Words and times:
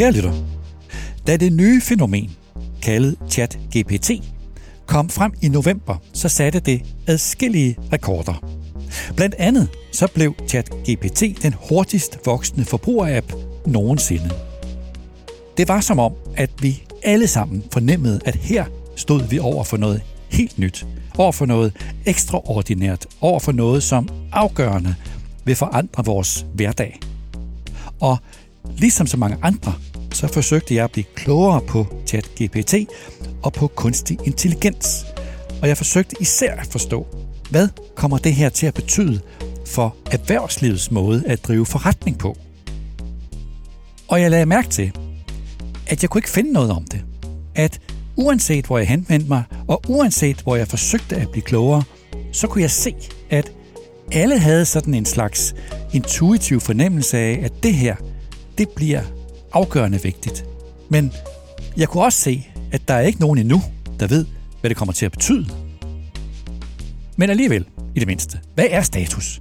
Kære 0.00 0.12
lytter, 0.12 0.32
da 1.26 1.36
det 1.36 1.52
nye 1.52 1.80
fænomen, 1.80 2.30
kaldet 2.82 3.16
ChatGPT, 3.30 4.10
kom 4.86 5.08
frem 5.08 5.32
i 5.42 5.48
november, 5.48 5.96
så 6.12 6.28
satte 6.28 6.60
det 6.60 6.82
adskillige 7.06 7.76
rekorder. 7.92 8.44
Blandt 9.16 9.34
andet 9.38 9.68
så 9.92 10.08
blev 10.14 10.34
ChatGPT 10.48 11.42
den 11.42 11.54
hurtigst 11.68 12.18
voksende 12.26 12.64
forbrugerapp 12.64 13.32
nogensinde. 13.66 14.30
Det 15.56 15.68
var 15.68 15.80
som 15.80 15.98
om, 15.98 16.12
at 16.36 16.50
vi 16.60 16.82
alle 17.02 17.26
sammen 17.26 17.64
fornemmede, 17.72 18.20
at 18.24 18.36
her 18.36 18.64
stod 18.96 19.22
vi 19.22 19.38
over 19.38 19.64
for 19.64 19.76
noget 19.76 20.02
helt 20.28 20.58
nyt, 20.58 20.86
over 21.18 21.32
for 21.32 21.46
noget 21.46 21.76
ekstraordinært, 22.06 23.06
over 23.20 23.40
for 23.40 23.52
noget, 23.52 23.82
som 23.82 24.08
afgørende 24.32 24.94
vil 25.44 25.56
forandre 25.56 26.04
vores 26.04 26.46
hverdag. 26.54 27.00
Og 28.00 28.18
ligesom 28.76 29.06
så 29.06 29.16
mange 29.16 29.36
andre, 29.42 29.74
så 30.12 30.28
forsøgte 30.28 30.74
jeg 30.74 30.84
at 30.84 30.90
blive 30.90 31.04
klogere 31.14 31.60
på 31.60 31.86
ChatGPT 32.06 32.74
og 33.42 33.52
på 33.52 33.66
kunstig 33.66 34.18
intelligens. 34.24 35.06
Og 35.62 35.68
jeg 35.68 35.76
forsøgte 35.76 36.16
især 36.20 36.54
at 36.56 36.66
forstå, 36.66 37.06
hvad 37.50 37.68
kommer 37.94 38.18
det 38.18 38.34
her 38.34 38.48
til 38.48 38.66
at 38.66 38.74
betyde 38.74 39.20
for 39.66 39.96
erhvervslivets 40.10 40.90
måde 40.90 41.22
at 41.26 41.44
drive 41.44 41.66
forretning 41.66 42.18
på? 42.18 42.36
Og 44.08 44.20
jeg 44.20 44.30
lagde 44.30 44.46
mærke 44.46 44.68
til, 44.68 44.92
at 45.86 46.02
jeg 46.02 46.10
kunne 46.10 46.18
ikke 46.18 46.30
finde 46.30 46.52
noget 46.52 46.70
om 46.70 46.84
det. 46.84 47.04
At 47.54 47.80
uanset 48.16 48.66
hvor 48.66 48.78
jeg 48.78 48.88
henvendte 48.88 49.28
mig, 49.28 49.42
og 49.68 49.82
uanset 49.88 50.40
hvor 50.40 50.56
jeg 50.56 50.68
forsøgte 50.68 51.16
at 51.16 51.30
blive 51.30 51.42
klogere, 51.42 51.82
så 52.32 52.46
kunne 52.46 52.62
jeg 52.62 52.70
se, 52.70 52.94
at 53.30 53.52
alle 54.12 54.38
havde 54.38 54.64
sådan 54.64 54.94
en 54.94 55.04
slags 55.04 55.54
intuitiv 55.92 56.60
fornemmelse 56.60 57.18
af, 57.18 57.40
at 57.42 57.52
det 57.62 57.74
her, 57.74 57.96
det 58.58 58.68
bliver 58.68 59.02
afgørende 59.52 60.02
vigtigt. 60.02 60.44
Men 60.88 61.12
jeg 61.76 61.88
kunne 61.88 62.04
også 62.04 62.18
se, 62.18 62.46
at 62.72 62.88
der 62.88 62.94
er 62.94 63.00
ikke 63.00 63.20
nogen 63.20 63.38
endnu, 63.38 63.62
der 64.00 64.06
ved, 64.06 64.26
hvad 64.60 64.68
det 64.70 64.76
kommer 64.76 64.92
til 64.92 65.06
at 65.06 65.12
betyde. 65.12 65.46
Men 67.16 67.30
alligevel, 67.30 67.64
i 67.94 67.98
det 67.98 68.06
mindste, 68.06 68.38
hvad 68.54 68.66
er 68.70 68.82
status? 68.82 69.38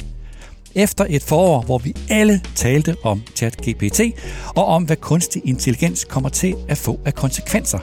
Efter 0.76 1.06
et 1.10 1.24
forår, 1.24 1.62
hvor 1.62 1.78
vi 1.78 1.96
alle 2.10 2.42
talte 2.56 2.96
om 3.04 3.22
ChatGPT 3.36 4.02
og 4.56 4.66
om, 4.66 4.84
hvad 4.84 4.96
kunstig 4.96 5.42
intelligens 5.46 6.06
kommer 6.06 6.30
til 6.30 6.56
at 6.68 6.78
få 6.78 7.00
af 7.06 7.14
konsekvenser. 7.14 7.80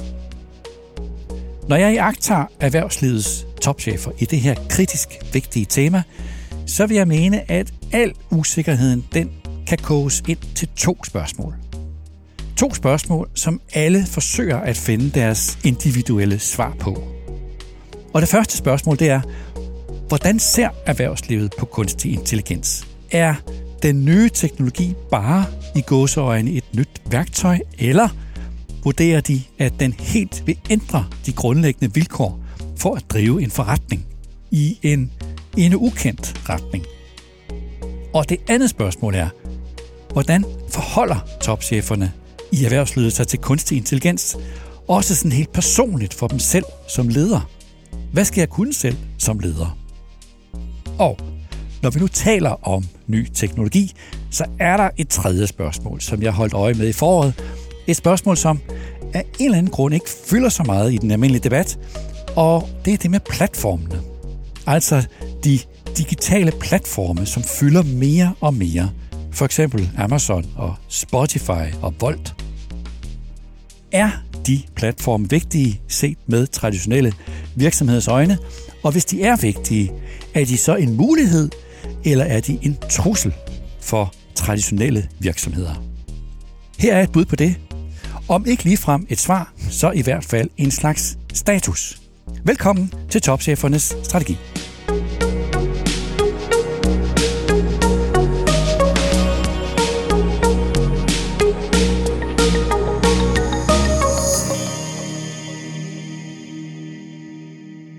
Når 1.68 1.76
jeg 1.76 1.94
iagtager 1.94 2.44
erhvervslivets 2.60 3.46
topchefer 3.62 4.10
i 4.18 4.24
det 4.24 4.40
her 4.40 4.54
kritisk 4.68 5.08
vigtige 5.32 5.66
tema, 5.66 6.02
så 6.66 6.86
vil 6.86 6.96
jeg 6.96 7.08
mene, 7.08 7.50
at 7.50 7.72
al 7.92 8.12
usikkerheden 8.30 9.04
den 9.14 9.30
kan 9.66 9.78
koges 9.78 10.22
ind 10.28 10.38
til 10.54 10.68
to 10.76 11.04
spørgsmål. 11.04 11.54
To 12.56 12.74
spørgsmål, 12.74 13.28
som 13.34 13.60
alle 13.74 14.06
forsøger 14.06 14.56
at 14.56 14.76
finde 14.76 15.10
deres 15.10 15.58
individuelle 15.64 16.38
svar 16.38 16.76
på. 16.80 17.02
Og 18.14 18.20
det 18.20 18.28
første 18.28 18.56
spørgsmål, 18.56 18.98
det 18.98 19.10
er, 19.10 19.20
hvordan 20.08 20.38
ser 20.38 20.68
erhvervslivet 20.86 21.54
på 21.58 21.66
kunstig 21.66 22.12
intelligens? 22.12 22.86
Er 23.10 23.34
den 23.82 24.04
nye 24.04 24.28
teknologi 24.28 24.94
bare 25.10 25.44
i 25.76 25.80
gåseøjne 25.80 26.50
et 26.50 26.64
nyt 26.74 26.88
værktøj, 27.10 27.58
eller 27.78 28.08
vurderer 28.84 29.20
de, 29.20 29.42
at 29.58 29.72
den 29.80 29.92
helt 29.92 30.46
vil 30.46 30.58
ændre 30.70 31.06
de 31.26 31.32
grundlæggende 31.32 31.94
vilkår 31.94 32.40
for 32.76 32.94
at 32.94 33.04
drive 33.10 33.42
en 33.42 33.50
forretning 33.50 34.06
i 34.50 34.78
en, 34.82 35.12
endnu 35.56 35.78
ukendt 35.78 36.48
retning? 36.48 36.84
Og 38.14 38.28
det 38.28 38.38
andet 38.48 38.70
spørgsmål 38.70 39.14
er, 39.14 39.28
hvordan 40.12 40.44
forholder 40.70 41.18
topcheferne 41.40 42.12
i 42.52 42.64
erhvervslivet 42.64 43.12
sig 43.12 43.28
til 43.28 43.38
kunstig 43.38 43.78
intelligens, 43.78 44.36
også 44.88 45.14
sådan 45.14 45.32
helt 45.32 45.52
personligt 45.52 46.14
for 46.14 46.26
dem 46.28 46.38
selv 46.38 46.64
som 46.88 47.08
leder. 47.08 47.50
Hvad 48.12 48.24
skal 48.24 48.40
jeg 48.40 48.48
kunne 48.48 48.74
selv 48.74 48.96
som 49.18 49.38
leder? 49.38 49.78
Og 50.98 51.18
når 51.82 51.90
vi 51.90 52.00
nu 52.00 52.06
taler 52.06 52.68
om 52.68 52.84
ny 53.06 53.28
teknologi, 53.34 53.92
så 54.30 54.44
er 54.58 54.76
der 54.76 54.90
et 54.96 55.08
tredje 55.08 55.46
spørgsmål, 55.46 56.00
som 56.00 56.22
jeg 56.22 56.32
holdt 56.32 56.54
øje 56.54 56.74
med 56.74 56.88
i 56.88 56.92
foråret. 56.92 57.34
Et 57.86 57.96
spørgsmål, 57.96 58.36
som 58.36 58.60
af 59.14 59.24
en 59.38 59.44
eller 59.44 59.58
anden 59.58 59.72
grund 59.72 59.94
ikke 59.94 60.10
fylder 60.26 60.48
så 60.48 60.62
meget 60.62 60.92
i 60.92 60.96
den 60.96 61.10
almindelige 61.10 61.42
debat, 61.42 61.78
og 62.36 62.68
det 62.84 62.92
er 62.92 62.96
det 62.96 63.10
med 63.10 63.20
platformene. 63.20 64.00
Altså 64.66 65.06
de 65.44 65.58
digitale 65.96 66.52
platforme, 66.60 67.26
som 67.26 67.42
fylder 67.42 67.82
mere 67.82 68.34
og 68.40 68.54
mere. 68.54 68.90
For 69.36 69.44
eksempel 69.44 69.90
Amazon 69.98 70.46
og 70.56 70.74
Spotify 70.88 71.74
og 71.82 71.94
Volt. 72.00 72.34
Er 73.92 74.10
de 74.46 74.62
platforme 74.76 75.30
vigtige 75.30 75.80
set 75.88 76.18
med 76.26 76.46
traditionelle 76.46 77.12
virksomheders 77.54 78.08
øjne? 78.08 78.38
Og 78.82 78.92
hvis 78.92 79.04
de 79.04 79.22
er 79.22 79.36
vigtige, 79.36 79.92
er 80.34 80.44
de 80.44 80.56
så 80.56 80.76
en 80.76 80.96
mulighed, 80.96 81.50
eller 82.04 82.24
er 82.24 82.40
de 82.40 82.58
en 82.62 82.78
trussel 82.90 83.34
for 83.80 84.14
traditionelle 84.34 85.08
virksomheder? 85.18 85.84
Her 86.78 86.94
er 86.94 87.02
et 87.02 87.12
bud 87.12 87.24
på 87.24 87.36
det. 87.36 87.56
Om 88.28 88.46
ikke 88.46 88.64
ligefrem 88.64 89.06
et 89.08 89.20
svar, 89.20 89.52
så 89.70 89.90
i 89.90 90.02
hvert 90.02 90.24
fald 90.24 90.50
en 90.56 90.70
slags 90.70 91.18
status. 91.32 92.00
Velkommen 92.44 92.92
til 93.10 93.22
Topchefernes 93.22 93.96
Strategi. 94.02 94.36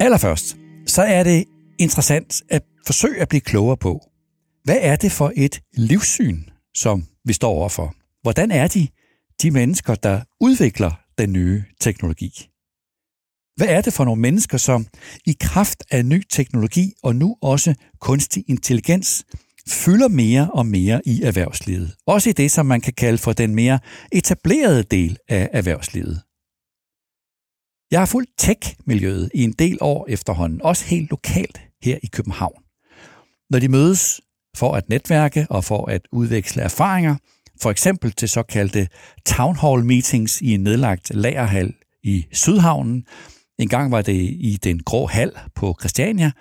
Allerførst, 0.08 0.58
så 0.86 1.02
er 1.02 1.24
det 1.24 1.46
interessant 1.80 2.44
at 2.50 2.64
forsøge 2.86 3.22
at 3.22 3.30
blive 3.30 3.42
klogere 3.42 3.78
på, 3.78 4.02
hvad 4.64 4.78
er 4.82 4.96
det 4.96 5.12
for 5.12 5.32
et 5.36 5.62
livssyn, 5.74 6.44
som 6.78 7.06
vi 7.26 7.34
står 7.34 7.50
overfor? 7.50 7.96
Hvordan 8.22 8.52
er 8.52 8.68
de, 8.68 8.88
de 9.42 9.52
mennesker, 9.52 9.96
der 9.96 10.22
udvikler 10.42 10.92
den 11.18 11.34
nye 11.34 11.64
teknologi? 11.80 12.50
Hvad 13.56 13.68
er 13.68 13.82
det 13.82 13.94
for 13.94 14.06
nogle 14.06 14.22
mennesker, 14.22 14.58
som 14.58 14.88
i 15.26 15.36
kraft 15.40 15.84
af 15.92 16.06
ny 16.06 16.24
teknologi 16.30 16.94
og 17.04 17.16
nu 17.16 17.38
også 17.42 17.74
kunstig 18.00 18.44
intelligens 18.48 19.26
fylder 19.70 20.08
mere 20.08 20.52
og 20.52 20.66
mere 20.66 21.02
i 21.06 21.22
erhvervslivet? 21.24 21.96
Også 22.06 22.30
i 22.30 22.34
det, 22.34 22.52
som 22.52 22.66
man 22.66 22.82
kan 22.82 22.94
kalde 22.94 23.18
for 23.18 23.34
den 23.34 23.56
mere 23.56 23.80
etablerede 24.12 24.84
del 24.84 25.18
af 25.30 25.50
erhvervslivet. 25.54 26.22
Jeg 27.92 28.00
har 28.00 28.06
fulgt 28.06 28.32
tech-miljøet 28.38 29.30
i 29.34 29.44
en 29.44 29.52
del 29.52 29.78
år 29.82 30.06
efterhånden, 30.10 30.62
også 30.62 30.86
helt 30.86 31.10
lokalt 31.10 31.62
her 31.84 31.98
i 32.04 32.08
København. 32.08 32.64
Når 33.50 33.60
de 33.60 33.68
mødes 33.68 34.22
for 34.58 34.74
at 34.74 34.90
netværke 34.90 35.48
og 35.50 35.64
for 35.64 35.86
at 35.90 36.02
udveksle 36.12 36.62
erfaringer, 36.62 37.16
for 37.62 37.72
eksempel 37.72 38.12
til 38.12 38.30
såkaldte 38.30 38.88
town 39.26 39.56
hall 39.56 39.86
meetings 39.86 40.42
i 40.42 40.54
en 40.54 40.64
nedlagt 40.64 41.16
lagerhal 41.16 41.74
i 42.04 42.26
Sydhavnen. 42.32 43.06
En 43.60 43.68
gang 43.68 43.92
var 43.92 44.02
det 44.02 44.14
i 44.40 44.60
den 44.64 44.84
grå 44.84 45.06
hal 45.06 45.32
på 45.56 45.76
Christiania, 45.80 46.32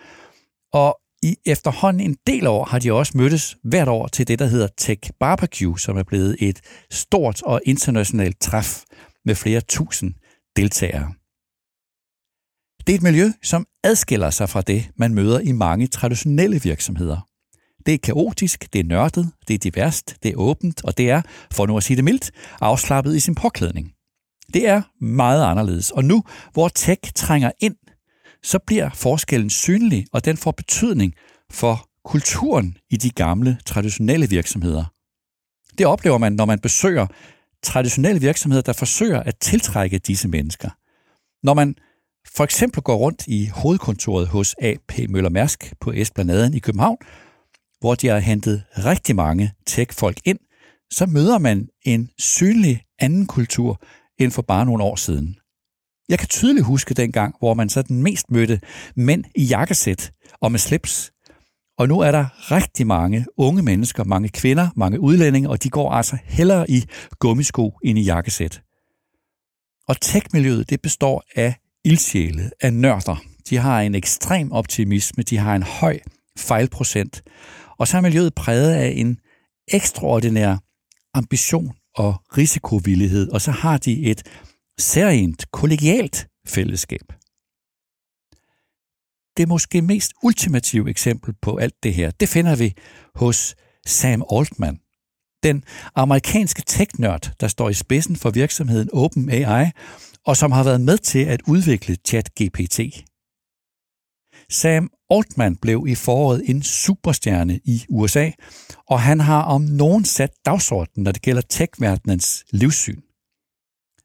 og 0.72 0.98
i 1.22 1.36
efterhånden 1.46 2.10
en 2.10 2.16
del 2.26 2.46
år 2.46 2.64
har 2.64 2.78
de 2.78 2.92
også 2.92 3.12
mødtes 3.18 3.56
hvert 3.64 3.88
år 3.88 4.06
til 4.08 4.28
det, 4.28 4.38
der 4.38 4.46
hedder 4.46 4.68
Tech 4.78 5.10
Barbecue, 5.20 5.78
som 5.78 5.96
er 5.96 6.02
blevet 6.02 6.36
et 6.38 6.60
stort 6.90 7.42
og 7.42 7.60
internationalt 7.66 8.40
træf 8.40 8.82
med 9.24 9.34
flere 9.34 9.60
tusind 9.60 10.14
deltagere. 10.56 11.12
Det 12.86 12.92
er 12.92 12.96
et 12.96 13.02
miljø, 13.02 13.32
som 13.42 13.66
adskiller 13.84 14.30
sig 14.30 14.48
fra 14.48 14.60
det, 14.60 14.90
man 14.96 15.14
møder 15.14 15.40
i 15.40 15.52
mange 15.52 15.86
traditionelle 15.86 16.62
virksomheder. 16.62 17.28
Det 17.86 17.94
er 17.94 17.98
kaotisk, 17.98 18.72
det 18.72 18.78
er 18.78 18.84
nørdet, 18.84 19.32
det 19.48 19.54
er 19.54 19.58
diverst, 19.58 20.16
det 20.22 20.30
er 20.30 20.36
åbent, 20.36 20.84
og 20.84 20.98
det 20.98 21.10
er, 21.10 21.22
for 21.52 21.66
nu 21.66 21.76
at 21.76 21.82
sige 21.82 21.96
det 21.96 22.04
mildt, 22.04 22.30
afslappet 22.60 23.16
i 23.16 23.20
sin 23.20 23.34
påklædning. 23.34 23.92
Det 24.54 24.68
er 24.68 24.82
meget 25.04 25.44
anderledes, 25.44 25.90
og 25.90 26.04
nu, 26.04 26.24
hvor 26.52 26.68
tech 26.68 27.12
trænger 27.14 27.50
ind, 27.60 27.76
så 28.42 28.58
bliver 28.66 28.90
forskellen 28.94 29.50
synlig, 29.50 30.06
og 30.12 30.24
den 30.24 30.36
får 30.36 30.50
betydning 30.50 31.14
for 31.50 31.88
kulturen 32.04 32.76
i 32.90 32.96
de 32.96 33.10
gamle, 33.10 33.58
traditionelle 33.66 34.28
virksomheder. 34.28 34.84
Det 35.78 35.86
oplever 35.86 36.18
man, 36.18 36.32
når 36.32 36.44
man 36.44 36.58
besøger 36.58 37.06
traditionelle 37.62 38.20
virksomheder, 38.20 38.62
der 38.62 38.72
forsøger 38.72 39.22
at 39.22 39.36
tiltrække 39.40 39.98
disse 39.98 40.28
mennesker. 40.28 40.70
Når 41.42 41.54
man 41.54 41.74
for 42.34 42.44
eksempel 42.44 42.82
går 42.82 42.96
rundt 42.96 43.26
i 43.26 43.50
hovedkontoret 43.54 44.28
hos 44.28 44.54
AP 44.62 44.92
Møller 45.08 45.30
Mærsk 45.30 45.74
på 45.80 45.92
Esplanaden 45.92 46.54
i 46.54 46.58
København, 46.58 46.98
hvor 47.80 47.94
de 47.94 48.06
har 48.06 48.18
hentet 48.18 48.64
rigtig 48.76 49.16
mange 49.16 49.52
tech-folk 49.66 50.18
ind, 50.24 50.38
så 50.92 51.06
møder 51.06 51.38
man 51.38 51.68
en 51.82 52.10
synlig 52.18 52.82
anden 52.98 53.26
kultur 53.26 53.80
end 54.18 54.32
for 54.32 54.42
bare 54.42 54.64
nogle 54.64 54.84
år 54.84 54.96
siden. 54.96 55.36
Jeg 56.08 56.18
kan 56.18 56.28
tydeligt 56.28 56.66
huske 56.66 56.94
dengang, 56.94 57.34
hvor 57.38 57.54
man 57.54 57.68
så 57.68 57.82
den 57.82 58.02
mest 58.02 58.30
mødte 58.30 58.60
mænd 58.96 59.24
i 59.34 59.44
jakkesæt 59.44 60.12
og 60.40 60.50
med 60.50 60.58
slips, 60.58 61.12
Og 61.78 61.88
nu 61.88 62.00
er 62.00 62.10
der 62.10 62.52
rigtig 62.52 62.86
mange 62.86 63.26
unge 63.36 63.62
mennesker, 63.62 64.04
mange 64.04 64.28
kvinder, 64.28 64.68
mange 64.76 65.00
udlændinge, 65.00 65.50
og 65.50 65.62
de 65.62 65.70
går 65.70 65.90
altså 65.92 66.18
hellere 66.24 66.70
i 66.70 66.84
gummisko 67.18 67.78
end 67.84 67.98
i 67.98 68.02
jakkesæt. 68.02 68.62
Og 69.88 70.00
techmiljøet 70.00 70.70
det 70.70 70.82
består 70.82 71.22
af 71.36 71.54
ildsjæle, 71.86 72.50
er 72.60 72.70
nørder. 72.70 73.16
De 73.50 73.56
har 73.56 73.80
en 73.80 73.94
ekstrem 73.94 74.52
optimisme, 74.52 75.22
de 75.22 75.38
har 75.38 75.54
en 75.56 75.62
høj 75.62 75.98
fejlprocent, 76.38 77.22
og 77.78 77.88
så 77.88 77.96
er 77.96 78.00
miljøet 78.00 78.34
præget 78.34 78.72
af 78.72 78.92
en 78.96 79.18
ekstraordinær 79.68 80.56
ambition 81.14 81.76
og 81.94 82.14
risikovillighed, 82.36 83.30
og 83.30 83.40
så 83.40 83.50
har 83.50 83.78
de 83.78 84.02
et 84.02 84.22
særligt 84.78 85.50
kollegialt 85.52 86.28
fællesskab. 86.46 87.12
Det 89.36 89.48
måske 89.48 89.82
mest 89.82 90.12
ultimative 90.22 90.90
eksempel 90.90 91.34
på 91.42 91.56
alt 91.56 91.74
det 91.82 91.94
her, 91.94 92.10
det 92.10 92.28
finder 92.28 92.56
vi 92.56 92.74
hos 93.14 93.54
Sam 93.86 94.24
Altman, 94.32 94.78
den 95.42 95.64
amerikanske 95.94 96.62
tech 96.66 96.90
der 97.40 97.48
står 97.48 97.68
i 97.68 97.74
spidsen 97.74 98.16
for 98.16 98.30
virksomheden 98.30 98.88
OpenAI, 98.92 99.70
og 100.26 100.36
som 100.36 100.52
har 100.52 100.64
været 100.64 100.80
med 100.80 100.98
til 100.98 101.24
at 101.24 101.42
udvikle 101.46 101.96
ChatGPT. 102.06 102.80
Sam 104.50 104.90
Altman 105.10 105.56
blev 105.56 105.84
i 105.88 105.94
foråret 105.94 106.42
en 106.50 106.62
superstjerne 106.62 107.60
i 107.64 107.84
USA, 107.88 108.30
og 108.88 109.00
han 109.00 109.20
har 109.20 109.42
om 109.42 109.62
nogen 109.62 110.04
sat 110.04 110.30
dagsordenen, 110.44 111.04
når 111.04 111.12
det 111.12 111.22
gælder 111.22 111.42
tech-verdenens 111.42 112.44
livssyn. 112.50 113.00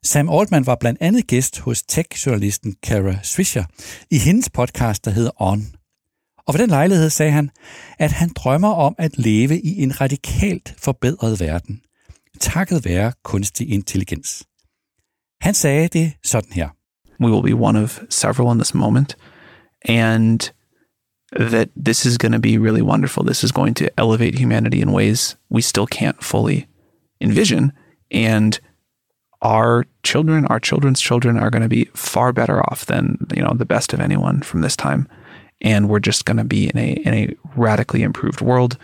Sam 0.04 0.30
Altman 0.30 0.66
var 0.66 0.78
blandt 0.80 1.02
andet 1.02 1.28
gæst 1.28 1.60
hos 1.60 1.84
tech-journalisten 1.84 2.76
Kara 2.84 3.24
Swisher 3.24 3.64
i 4.12 4.18
hendes 4.18 4.50
podcast, 4.50 5.06
der 5.06 5.12
hedder 5.12 5.42
On. 5.42 5.62
Og 6.48 6.54
ved 6.54 6.62
den 6.62 6.70
lejlighed 6.70 7.10
sagde 7.10 7.32
han, 7.32 7.50
at 8.00 8.12
han 8.12 8.30
drømmer 8.30 8.74
om 8.74 8.96
at 8.98 9.18
leve 9.18 9.62
i 9.62 9.84
en 9.84 10.02
radikalt 10.02 10.76
forbedret 10.78 11.40
verden, 11.40 11.82
takket 12.40 12.86
være 12.86 13.14
kunstig 13.24 13.70
intelligens. 13.70 14.44
Han 15.42 15.54
sagde 15.54 15.88
det 15.88 16.14
sådan 16.24 16.54
her. 16.54 16.70
We 17.20 17.32
will 17.32 17.44
be 17.44 17.54
one 17.54 17.84
of 17.84 18.00
several 18.10 18.52
in 18.52 18.58
this 18.58 18.74
moment, 18.74 19.16
and 19.86 20.52
that 21.32 21.70
this 21.86 22.06
is 22.06 22.18
going 22.18 22.34
to 22.34 22.40
be 22.40 22.58
really 22.58 22.82
wonderful. 22.82 23.24
This 23.24 23.44
is 23.44 23.52
going 23.52 23.76
to 23.76 23.90
elevate 23.98 24.40
humanity 24.40 24.82
in 24.82 24.92
ways 24.92 25.38
we 25.50 25.62
still 25.62 25.88
can't 25.88 26.24
fully 26.24 26.68
envision. 27.20 27.72
And 28.12 28.60
our 29.42 29.86
children, 30.04 30.46
our 30.48 30.60
children's 30.60 31.02
children 31.02 31.38
are 31.38 31.50
going 31.50 31.70
to 31.70 31.70
be 31.70 31.86
far 31.94 32.34
better 32.34 32.62
off 32.70 32.86
than, 32.86 33.18
you 33.36 33.42
know, 33.42 33.54
the 33.58 33.66
best 33.66 33.94
of 33.94 34.00
anyone 34.00 34.42
from 34.42 34.62
this 34.62 34.76
time. 34.76 35.08
And 35.62 35.88
we're 35.88 36.00
just 36.00 36.26
going 36.26 36.38
to 36.38 36.44
be 36.44 36.70
in 36.70 36.78
a, 36.78 36.92
in 36.92 37.14
a 37.14 37.36
radically 37.56 38.04
improved 38.04 38.42
world. 38.42 38.78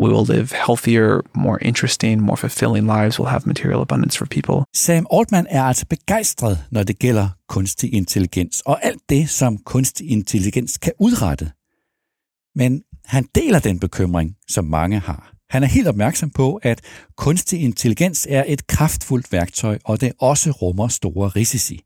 We 0.00 0.08
will 0.12 0.36
live 0.36 0.48
healthier, 0.66 1.20
more 1.34 1.58
interesting, 1.62 2.22
more 2.22 2.36
fulfilling 2.36 2.86
lives. 2.86 3.18
We'll 3.18 3.30
have 3.30 3.46
material 3.46 3.80
abundance 3.80 4.18
for 4.18 4.26
people. 4.26 4.64
Sam 4.74 5.06
Altman 5.12 5.46
er 5.50 5.62
altså 5.62 5.86
begejstret, 5.86 6.58
når 6.70 6.82
det 6.82 6.98
gælder 6.98 7.28
kunstig 7.48 7.94
intelligens, 7.94 8.62
og 8.66 8.84
alt 8.84 9.02
det, 9.08 9.30
som 9.30 9.58
kunstig 9.58 10.10
intelligens 10.10 10.78
kan 10.78 10.92
udrette. 10.98 11.50
Men 12.54 12.82
han 13.04 13.24
deler 13.34 13.58
den 13.58 13.78
bekymring, 13.80 14.36
som 14.48 14.64
mange 14.64 14.98
har. 14.98 15.32
Han 15.50 15.62
er 15.62 15.66
helt 15.66 15.88
opmærksom 15.88 16.30
på, 16.30 16.60
at 16.62 16.80
kunstig 17.16 17.60
intelligens 17.60 18.26
er 18.30 18.44
et 18.46 18.66
kraftfuldt 18.66 19.32
værktøj, 19.32 19.78
og 19.84 20.00
det 20.00 20.12
også 20.18 20.50
rummer 20.50 20.88
store 20.88 21.28
risici. 21.28 21.82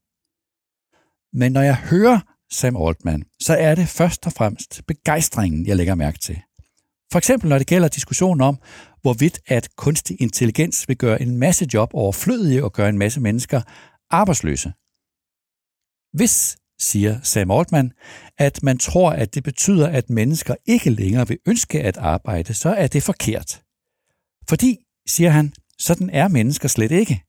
Men 1.33 1.53
når 1.53 1.63
jeg 1.63 1.77
hører 1.77 2.21
Sam 2.53 2.77
Altman, 2.77 3.23
så 3.41 3.57
er 3.57 3.75
det 3.75 3.89
først 3.89 4.27
og 4.27 4.33
fremmest 4.33 4.83
begejstringen, 4.87 5.67
jeg 5.67 5.77
lægger 5.77 5.95
mærke 5.95 6.19
til. 6.19 6.41
For 7.13 7.19
eksempel 7.19 7.49
når 7.49 7.59
det 7.59 7.67
gælder 7.67 7.89
diskussionen 7.89 8.41
om, 8.41 8.59
hvorvidt 9.03 9.41
at 9.47 9.69
kunstig 9.77 10.17
intelligens 10.21 10.89
vil 10.89 10.97
gøre 10.97 11.23
en 11.23 11.37
masse 11.37 11.67
job 11.75 11.91
overflødige 11.95 12.65
og 12.65 12.73
gøre 12.73 12.89
en 12.89 12.99
masse 12.99 13.21
mennesker 13.21 13.61
arbejdsløse. 14.11 14.73
Hvis 16.13 16.57
siger 16.79 17.21
Sam 17.23 17.51
Altman, 17.51 17.93
at 18.39 18.63
man 18.63 18.79
tror, 18.79 19.11
at 19.11 19.35
det 19.35 19.45
betyder, 19.45 19.89
at 19.89 20.11
mennesker 20.11 20.55
ikke 20.67 20.91
længere 20.91 21.29
vil 21.29 21.39
ønske 21.47 21.83
at 21.83 21.97
arbejde, 21.97 22.55
så 22.55 22.69
er 22.69 22.87
det 22.87 23.03
forkert. 23.03 23.63
Fordi, 24.49 24.79
siger 25.07 25.31
han, 25.31 25.53
sådan 25.79 26.11
er 26.11 26.29
mennesker 26.29 26.69
slet 26.69 26.91
ikke. 26.91 27.23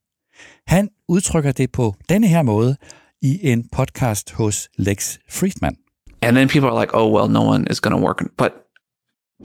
Han 0.68 0.90
udtrykker 1.08 1.52
det 1.52 1.72
på 1.72 1.96
denne 2.10 2.28
her 2.28 2.42
måde 2.42 2.78
i 3.22 3.52
en 3.52 3.70
podcast 3.72 4.32
hos 4.32 4.70
Lex 4.78 5.18
Friedman. 5.30 5.76
And 6.22 6.36
then 6.36 6.48
people 6.48 6.70
are 6.70 6.82
like, 6.82 6.94
oh, 6.94 7.14
well, 7.14 7.32
no 7.32 7.40
one 7.40 7.68
is 7.72 7.82
going 7.82 7.96
to 7.98 8.04
work. 8.08 8.18
But 8.38 8.52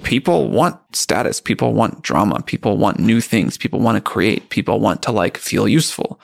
people 0.02 0.48
want 0.48 0.76
status. 0.92 1.40
People 1.40 1.72
want 1.72 2.02
drama. 2.02 2.42
People 2.42 2.76
want 2.76 2.98
new 2.98 3.20
things. 3.20 3.58
People 3.58 3.80
want 3.80 3.96
to 3.96 4.12
create. 4.12 4.50
People 4.50 4.80
want 4.80 5.02
to 5.02 5.12
like 5.12 5.36
feel 5.38 5.68
useful. 5.68 6.20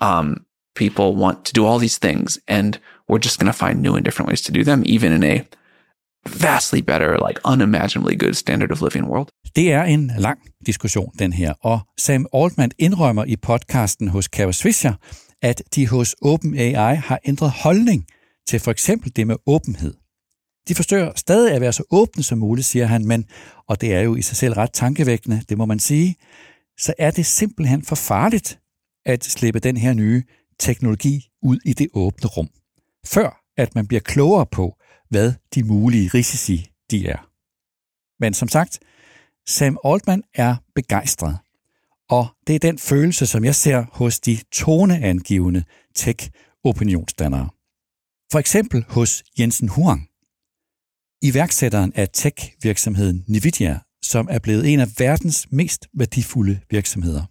Um, 0.00 0.46
people 0.74 1.14
want 1.16 1.44
to 1.44 1.52
do 1.52 1.66
all 1.66 1.78
these 1.78 1.98
things. 1.98 2.38
And 2.48 2.78
we're 3.08 3.18
just 3.18 3.38
going 3.38 3.52
to 3.52 3.58
find 3.66 3.82
new 3.82 3.94
and 3.94 4.04
different 4.04 4.28
ways 4.28 4.42
to 4.42 4.52
do 4.52 4.64
them, 4.64 4.82
even 4.86 5.12
in 5.12 5.24
a 5.24 5.46
vastly 6.26 6.82
better, 6.82 7.18
like 7.18 7.40
unimaginably 7.44 8.16
good 8.16 8.34
standard 8.34 8.70
of 8.70 8.82
living 8.82 9.06
world. 9.08 9.28
Det 9.56 9.72
er 9.72 9.82
en 9.82 10.12
lang 10.18 10.38
diskussion, 10.66 11.10
den 11.18 11.32
her, 11.32 11.52
og 11.60 11.80
Sam 11.98 12.26
Altman 12.34 12.70
indrømmer 12.78 13.24
i 13.24 13.36
podcasten 13.36 14.08
hos 14.08 14.28
Kara 14.28 14.52
Swisher, 14.52 14.92
at 15.42 15.62
de 15.74 15.88
hos 15.88 16.16
OpenAI 16.22 16.94
har 16.94 17.18
ændret 17.24 17.50
holdning 17.50 18.06
til 18.48 18.60
for 18.60 18.70
eksempel 18.70 19.12
det 19.16 19.26
med 19.26 19.36
åbenhed. 19.46 19.94
De 20.68 20.74
forsøger 20.74 21.12
stadig 21.16 21.52
at 21.52 21.60
være 21.60 21.72
så 21.72 21.84
åbne 21.90 22.22
som 22.22 22.38
muligt, 22.38 22.66
siger 22.66 22.86
han, 22.86 23.06
men, 23.06 23.24
og 23.68 23.80
det 23.80 23.94
er 23.94 24.00
jo 24.00 24.16
i 24.16 24.22
sig 24.22 24.36
selv 24.36 24.54
ret 24.54 24.72
tankevækkende, 24.72 25.42
det 25.48 25.58
må 25.58 25.66
man 25.66 25.78
sige, 25.78 26.16
så 26.78 26.94
er 26.98 27.10
det 27.10 27.26
simpelthen 27.26 27.82
for 27.82 27.96
farligt 27.96 28.58
at 29.06 29.24
slippe 29.24 29.60
den 29.60 29.76
her 29.76 29.94
nye 29.94 30.22
teknologi 30.58 31.28
ud 31.42 31.58
i 31.64 31.72
det 31.72 31.88
åbne 31.94 32.28
rum 32.28 32.48
før 33.06 33.44
at 33.56 33.74
man 33.74 33.86
bliver 33.86 34.00
klogere 34.00 34.46
på, 34.46 34.76
hvad 35.08 35.32
de 35.54 35.64
mulige 35.64 36.10
risici 36.14 36.70
de 36.90 37.08
er. 37.08 37.30
Men 38.20 38.34
som 38.34 38.48
sagt, 38.48 38.78
Sam 39.46 39.78
Altman 39.84 40.22
er 40.34 40.56
begejstret, 40.74 41.38
og 42.08 42.26
det 42.46 42.54
er 42.54 42.58
den 42.58 42.78
følelse, 42.78 43.26
som 43.26 43.44
jeg 43.44 43.54
ser 43.54 43.84
hos 43.92 44.20
de 44.20 44.38
toneangivende 44.52 45.64
tech-opinionsdannere. 45.94 47.48
For 48.32 48.38
eksempel 48.38 48.84
hos 48.88 49.24
Jensen 49.38 49.68
Huang, 49.68 50.08
iværksætteren 51.24 51.92
af 51.94 52.08
tech-virksomheden 52.08 53.24
Nvidia, 53.28 53.80
som 54.02 54.28
er 54.30 54.38
blevet 54.38 54.72
en 54.72 54.80
af 54.80 54.88
verdens 54.98 55.52
mest 55.52 55.88
værdifulde 55.94 56.60
virksomheder. 56.70 57.24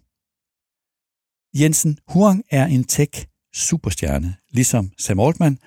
Jensen 1.60 1.98
Huang 2.08 2.44
er 2.50 2.66
en 2.66 2.84
tech 2.84 3.26
superstjerne, 3.54 4.36
ligesom 4.50 4.90
Sam 4.98 5.20
Altman, 5.20 5.58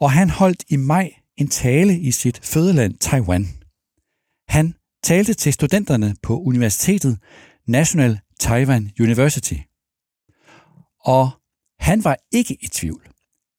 og 0.00 0.10
han 0.10 0.30
holdt 0.30 0.64
i 0.68 0.76
maj 0.76 1.12
en 1.36 1.48
tale 1.48 2.00
i 2.00 2.10
sit 2.10 2.40
fødeland 2.44 2.98
Taiwan. 2.98 3.46
Han 4.48 4.74
talte 5.02 5.34
til 5.34 5.52
studenterne 5.52 6.16
på 6.22 6.40
universitetet 6.40 7.18
National 7.66 8.20
Taiwan 8.40 8.90
University. 9.00 9.58
Og 11.00 11.30
han 11.78 12.04
var 12.04 12.16
ikke 12.32 12.56
i 12.60 12.66
tvivl. 12.66 13.08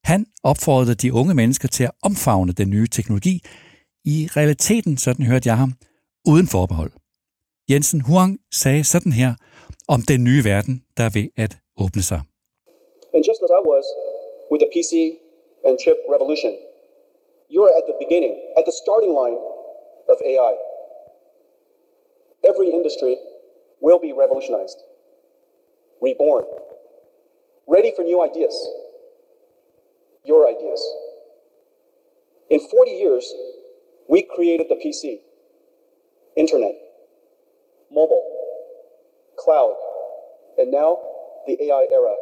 Han 0.04 0.26
opfordrede 0.42 0.94
de 0.94 1.12
unge 1.12 1.34
mennesker 1.34 1.68
til 1.68 1.84
at 1.84 1.90
omfavne 2.02 2.52
den 2.52 2.70
nye 2.70 2.86
teknologi. 2.86 3.42
I 4.04 4.16
realiteten, 4.38 4.96
sådan 4.96 5.24
hørte 5.30 5.48
jeg 5.48 5.56
ham, 5.56 5.72
uden 6.32 6.46
forbehold. 6.46 6.92
Jensen 7.70 8.00
Huang 8.08 8.32
sagde 8.62 8.84
sådan 8.84 9.12
her 9.12 9.30
om 9.94 10.00
den 10.10 10.20
nye 10.28 10.42
verden, 10.52 10.74
der 10.96 11.04
er 11.08 11.12
ved 11.18 11.26
at 11.44 11.52
åbne 11.84 12.02
sig. 12.10 12.20
And 13.14 13.22
just 13.28 13.40
as 13.46 13.50
I 13.60 13.62
was 13.72 13.86
with 14.50 14.60
the 14.64 14.70
PC 14.74 14.92
and 15.66 15.74
chip 15.84 15.98
revolution, 16.14 16.52
you're 17.54 17.72
at 17.78 17.84
the 17.88 17.96
beginning, 18.04 18.34
at 18.58 18.64
the 18.68 18.74
starting 18.82 19.12
line 19.20 19.38
of 20.12 20.16
AI. 20.30 20.52
Every 22.50 22.68
industry 22.78 23.14
will 23.86 24.00
be 24.06 24.12
revolutionized, 24.22 24.78
reborn, 26.06 26.44
ready 27.74 27.90
for 27.96 28.02
new 28.10 28.18
ideas, 28.28 28.56
your 30.30 30.42
ideas. 30.54 30.82
In 32.50 32.60
40 32.60 32.90
years, 32.90 33.26
we 34.12 34.22
created 34.34 34.66
the 34.72 34.78
PC, 34.82 35.02
internet, 36.36 36.76
mobile, 37.92 38.24
cloud, 39.42 39.76
and 40.58 40.70
now 40.70 40.98
the 41.46 41.54
AI 41.66 41.86
era. 41.98 42.14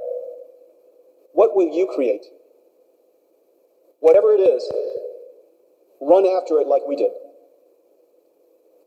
What 1.39 1.51
will 1.57 1.71
you 1.79 1.87
create? 1.97 2.25
Whatever 4.01 4.29
it 4.37 4.43
is, 4.55 4.63
run 6.01 6.25
after 6.37 6.55
it 6.61 6.67
like 6.67 6.85
we 6.89 6.97
did. 6.97 7.13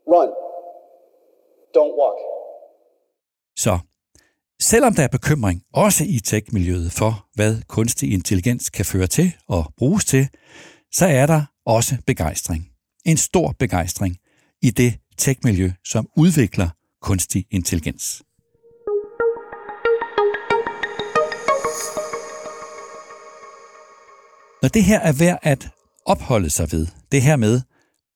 Run. 0.06 0.30
Don't 1.74 1.94
walk. 1.96 2.18
Så 3.56 3.78
selvom 4.62 4.94
der 4.94 5.02
er 5.02 5.08
bekymring, 5.08 5.62
også 5.74 6.04
i 6.04 6.18
tech-miljøet, 6.24 6.92
for 6.92 7.28
hvad 7.34 7.54
kunstig 7.68 8.12
intelligens 8.12 8.70
kan 8.70 8.84
føre 8.84 9.06
til 9.06 9.32
og 9.48 9.64
bruges 9.78 10.04
til, 10.04 10.28
så 10.92 11.06
er 11.06 11.26
der 11.26 11.42
også 11.66 11.94
begejstring. 12.06 12.69
En 13.04 13.16
stor 13.16 13.54
begejstring 13.58 14.16
i 14.62 14.70
det 14.70 14.98
tech-miljø, 15.18 15.72
som 15.84 16.08
udvikler 16.16 16.68
kunstig 17.02 17.46
intelligens. 17.50 18.22
Når 24.62 24.68
det 24.68 24.84
her 24.84 25.00
er 25.00 25.12
værd 25.12 25.38
at 25.42 25.68
opholde 26.06 26.50
sig 26.50 26.72
ved, 26.72 26.86
det 27.12 27.22
her 27.22 27.36
med, 27.36 27.60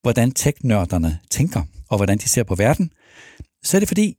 hvordan 0.02 0.30
tech-nørderne 0.30 1.20
tænker 1.30 1.62
og 1.90 1.96
hvordan 1.96 2.18
de 2.18 2.28
ser 2.28 2.42
på 2.42 2.54
verden, 2.54 2.90
så 3.62 3.76
er 3.76 3.78
det 3.78 3.88
fordi, 3.88 4.16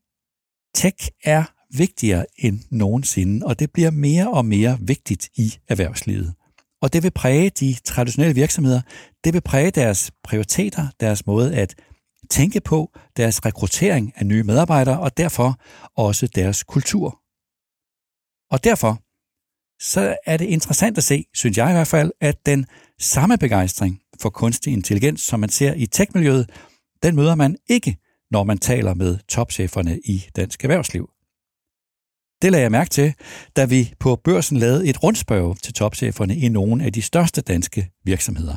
tech 0.76 1.10
er 1.24 1.44
vigtigere 1.78 2.26
end 2.38 2.60
nogensinde, 2.72 3.46
og 3.46 3.60
det 3.60 3.72
bliver 3.72 3.92
mere 3.92 4.32
og 4.32 4.46
mere 4.46 4.78
vigtigt 4.82 5.30
i 5.36 5.54
erhvervslivet. 5.68 6.34
Og 6.82 6.94
det 6.94 7.04
vil 7.04 7.12
præge 7.12 7.50
de 7.50 7.76
traditionelle 7.86 8.36
virksomheder, 8.36 8.82
det 9.24 9.34
vil 9.34 9.42
præge 9.42 9.72
deres 9.72 10.12
prioriteter, 10.24 10.88
deres 11.00 11.26
måde 11.26 11.56
at 11.56 11.76
tænke 12.30 12.62
på, 12.62 12.92
deres 13.18 13.46
rekruttering 13.46 14.14
af 14.16 14.26
nye 14.26 14.44
medarbejdere, 14.44 15.00
og 15.00 15.18
derfor 15.18 15.60
også 15.98 16.28
deres 16.28 16.64
kultur. 16.64 17.20
Og 18.52 18.64
derfor 18.64 19.00
så 19.80 20.18
er 20.26 20.38
det 20.38 20.46
interessant 20.46 20.98
at 20.98 21.04
se, 21.04 21.26
synes 21.34 21.58
jeg 21.58 21.70
i 21.70 21.74
hvert 21.74 21.88
fald, 21.88 22.12
at 22.22 22.46
den 22.46 22.66
samme 23.00 23.38
begejstring 23.38 24.02
for 24.22 24.30
kunstig 24.30 24.74
intelligens, 24.74 25.22
som 25.22 25.40
man 25.40 25.50
ser 25.50 25.74
i 25.74 25.86
techmiljøet, 25.86 26.50
den 27.04 27.16
møder 27.16 27.36
man 27.36 27.58
ikke, 27.70 27.98
når 28.32 28.44
man 28.44 28.58
taler 28.58 28.94
med 28.94 29.18
topcheferne 29.28 30.00
i 30.00 30.26
dansk 30.36 30.64
erhvervsliv. 30.64 31.15
Det 32.46 32.52
lagde 32.52 32.64
jeg 32.64 32.72
mærke 32.72 32.90
til, 32.90 33.14
da 33.56 33.66
vi 33.66 33.94
på 34.00 34.16
børsen 34.16 34.58
lavede 34.58 34.88
et 34.88 35.04
rundspørg 35.04 35.58
til 35.62 35.74
topcheferne 35.74 36.38
i 36.38 36.50
nogle 36.50 36.84
af 36.84 36.94
de 36.94 37.02
største 37.02 37.42
danske 37.42 37.92
virksomheder. 38.04 38.56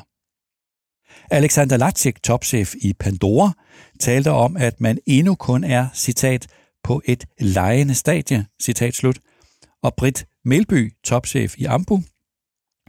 Alexander 1.30 1.76
Latschik, 1.76 2.22
topchef 2.22 2.74
i 2.82 2.92
Pandora, 2.92 3.52
talte 4.00 4.30
om, 4.30 4.56
at 4.56 4.80
man 4.80 4.98
endnu 5.06 5.34
kun 5.34 5.64
er, 5.64 5.88
citat, 5.94 6.46
på 6.84 7.02
et 7.04 7.24
lejende 7.40 7.94
stadie, 7.94 8.46
citat 8.62 8.94
slut, 8.94 9.18
og 9.82 9.94
Britt 9.96 10.26
Melby, 10.44 10.92
topchef 11.04 11.58
i 11.58 11.64
Ambu, 11.64 12.02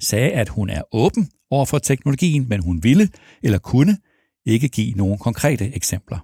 sagde, 0.01 0.31
at 0.31 0.49
hun 0.49 0.69
er 0.69 0.81
åben 0.91 1.31
over 1.51 1.65
for 1.65 1.79
teknologien, 1.79 2.49
men 2.49 2.63
hun 2.63 2.83
ville 2.83 3.09
eller 3.43 3.59
kunne 3.59 3.97
ikke 4.45 4.69
give 4.69 4.93
nogen 4.93 5.17
konkrete 5.17 5.75
eksempler. 5.75 6.19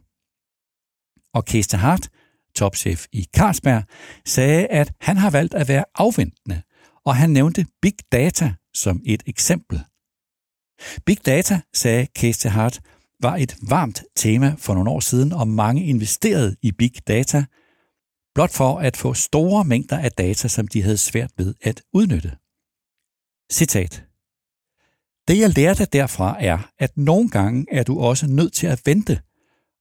Og 1.33 1.45
Kirsten 1.45 1.79
Hart, 1.79 2.09
topchef 2.55 3.05
i 3.11 3.27
Carlsberg, 3.37 3.83
sagde, 4.25 4.67
at 4.67 4.93
han 5.01 5.17
har 5.17 5.29
valgt 5.29 5.53
at 5.53 5.67
være 5.67 5.85
afventende, 5.95 6.61
og 7.05 7.15
han 7.15 7.29
nævnte 7.29 7.65
Big 7.81 7.95
Data 8.11 8.53
som 8.73 9.01
et 9.05 9.23
eksempel. 9.25 9.83
Big 11.05 11.25
Data, 11.25 11.61
sagde 11.73 12.07
Keste 12.15 12.49
Hart, 12.49 12.81
var 13.21 13.35
et 13.35 13.55
varmt 13.69 14.03
tema 14.15 14.55
for 14.57 14.73
nogle 14.73 14.89
år 14.89 14.99
siden, 14.99 15.33
og 15.33 15.47
mange 15.47 15.85
investerede 15.85 16.55
i 16.61 16.71
Big 16.71 17.07
Data, 17.07 17.45
blot 18.35 18.51
for 18.51 18.79
at 18.79 18.97
få 18.97 19.13
store 19.13 19.65
mængder 19.65 19.97
af 19.97 20.11
data, 20.11 20.47
som 20.47 20.67
de 20.67 20.81
havde 20.81 20.97
svært 20.97 21.31
ved 21.37 21.53
at 21.61 21.81
udnytte. 21.93 22.31
Citat. 23.51 24.03
Det 25.27 25.39
jeg 25.39 25.49
lærte 25.49 25.85
derfra 25.85 26.43
er, 26.43 26.71
at 26.79 26.97
nogle 26.97 27.29
gange 27.29 27.65
er 27.71 27.83
du 27.83 27.99
også 27.99 28.27
nødt 28.27 28.53
til 28.53 28.67
at 28.67 28.81
vente 28.85 29.21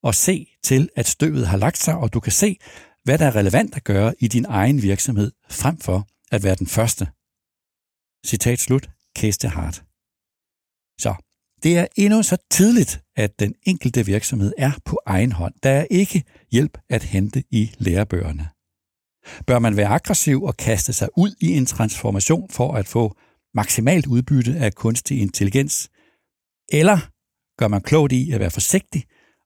og 0.05 0.15
se 0.15 0.47
til, 0.63 0.89
at 0.97 1.07
støvet 1.07 1.47
har 1.47 1.57
lagt 1.57 1.79
sig, 1.79 1.97
og 1.97 2.15
du 2.15 2.21
kan 2.21 2.33
se, 2.33 2.59
hvad 3.05 3.19
der 3.19 3.27
er 3.27 3.37
relevant 3.37 3.77
at 3.77 3.85
gøre 3.85 4.15
i 4.19 4.29
din 4.29 4.47
egen 4.49 4.83
virksomhed, 4.83 5.33
frem 5.51 5.77
for 5.79 6.09
at 6.31 6.43
være 6.43 6.55
den 6.55 6.67
første. 6.67 7.09
Citat 8.27 8.59
slut. 8.59 8.91
Case 9.19 9.49
Hart. 9.49 9.85
Så 11.01 11.15
det 11.63 11.79
er 11.79 11.87
endnu 11.97 12.23
så 12.23 12.37
tidligt, 12.51 13.03
at 13.17 13.41
den 13.41 13.55
enkelte 13.63 14.07
virksomhed 14.07 14.53
er 14.59 14.73
på 14.85 15.01
egen 15.07 15.33
hånd. 15.33 15.55
Der 15.63 15.71
er 15.71 15.87
ikke 15.91 16.25
hjælp 16.53 16.79
at 16.89 17.03
hente 17.03 17.45
i 17.51 17.75
lærebøgerne. 17.79 18.49
Bør 19.47 19.59
man 19.59 19.77
være 19.77 19.89
aggressiv 19.89 20.43
og 20.43 20.57
kaste 20.57 20.93
sig 20.93 21.09
ud 21.17 21.35
i 21.41 21.57
en 21.57 21.67
transformation 21.67 22.51
for 22.51 22.73
at 22.73 22.87
få 22.87 23.17
maksimalt 23.55 24.07
udbytte 24.07 24.57
af 24.57 24.75
kunstig 24.75 25.21
intelligens? 25.21 25.91
Eller 26.69 26.99
gør 27.59 27.69
man 27.69 27.83
klogt 27.83 28.13
i 28.13 28.33
at 28.33 28.41
være 28.41 28.51
forsigtig 28.51 29.05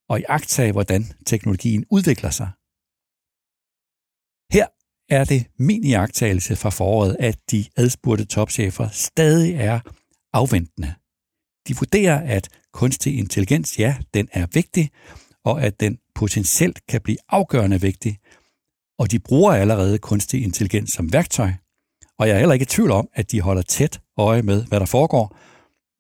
og 0.09 0.21
i 0.21 0.25
agtage, 0.29 0.73
hvordan 0.73 1.05
teknologien 1.27 1.85
udvikler 1.91 2.31
sig? 2.31 2.51
Her 4.53 4.67
er 5.09 5.25
det 5.25 5.47
min 5.59 5.85
iagtagelse 5.85 6.57
fra 6.57 6.71
foråret, 6.71 7.17
at 7.21 7.39
de 7.51 7.65
adspurgte 7.77 8.25
topchefer 8.25 8.89
stadig 8.89 9.55
er 9.55 9.81
afventende. 10.33 10.95
De 11.69 11.77
vurderer, 11.77 12.37
at 12.37 12.49
kunstig 12.73 13.19
intelligens, 13.19 13.79
ja, 13.79 13.97
den 14.15 14.29
er 14.33 14.47
vigtig, 14.53 14.91
og 15.45 15.63
at 15.63 15.81
den 15.81 15.99
potentielt 16.15 16.87
kan 16.87 17.01
blive 17.01 17.19
afgørende 17.29 17.81
vigtig, 17.81 18.19
og 18.99 19.11
de 19.11 19.19
bruger 19.19 19.53
allerede 19.53 19.99
kunstig 19.99 20.43
intelligens 20.43 20.91
som 20.91 21.13
værktøj, 21.13 21.53
og 22.19 22.29
jeg 22.29 22.35
er 22.35 22.39
heller 22.39 22.53
ikke 22.53 22.63
i 22.63 22.67
tvivl 22.67 22.91
om, 22.91 23.09
at 23.13 23.31
de 23.33 23.41
holder 23.41 23.63
tæt 23.63 24.01
øje 24.17 24.43
med, 24.43 24.65
hvad 24.65 24.81
der 24.81 24.87
foregår, 24.87 25.37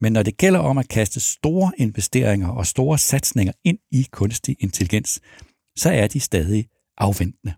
men 0.00 0.12
når 0.12 0.22
det 0.22 0.36
gælder 0.36 0.60
om 0.60 0.78
at 0.78 0.88
kaste 0.88 1.20
store 1.20 1.72
investeringer 1.76 2.48
og 2.48 2.66
store 2.66 2.98
satsninger 2.98 3.52
ind 3.64 3.78
i 3.90 4.06
kunstig 4.12 4.56
intelligens, 4.60 5.20
så 5.76 5.90
er 5.90 6.06
de 6.06 6.20
stadig 6.20 6.68
afventende. 6.98 7.54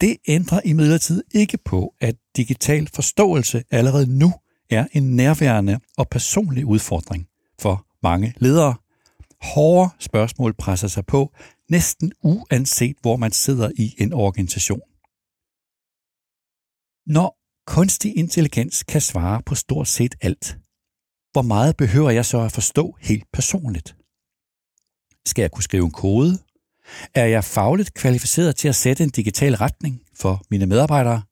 Det 0.00 0.16
ændrer 0.28 0.60
imidlertid 0.64 1.24
ikke 1.34 1.58
på, 1.58 1.94
at 2.00 2.16
digital 2.36 2.88
forståelse 2.94 3.64
allerede 3.70 4.18
nu 4.18 4.32
er 4.70 4.86
en 4.92 5.16
nærværende 5.16 5.80
og 5.96 6.08
personlig 6.08 6.66
udfordring 6.66 7.28
for 7.60 7.86
mange 8.02 8.34
ledere. 8.36 8.74
Hårde 9.42 9.90
spørgsmål 9.98 10.54
presser 10.54 10.88
sig 10.88 11.06
på, 11.06 11.34
næsten 11.68 12.12
uanset 12.22 12.96
hvor 13.00 13.16
man 13.16 13.32
sidder 13.32 13.70
i 13.78 13.94
en 13.98 14.12
organisation. 14.12 14.80
Når 17.06 17.37
kunstig 17.68 18.16
intelligens 18.16 18.82
kan 18.82 19.00
svare 19.00 19.42
på 19.42 19.54
stort 19.54 19.88
set 19.88 20.14
alt, 20.20 20.58
hvor 21.32 21.42
meget 21.42 21.76
behøver 21.76 22.10
jeg 22.10 22.26
så 22.26 22.40
at 22.40 22.52
forstå 22.52 22.96
helt 23.00 23.24
personligt? 23.32 23.96
Skal 25.26 25.42
jeg 25.42 25.50
kunne 25.50 25.62
skrive 25.62 25.84
en 25.84 25.90
kode? 25.90 26.38
Er 27.14 27.24
jeg 27.26 27.44
fagligt 27.44 27.94
kvalificeret 27.94 28.56
til 28.56 28.68
at 28.68 28.74
sætte 28.74 29.04
en 29.04 29.10
digital 29.10 29.54
retning 29.54 30.00
for 30.16 30.42
mine 30.50 30.66
medarbejdere? 30.66 31.22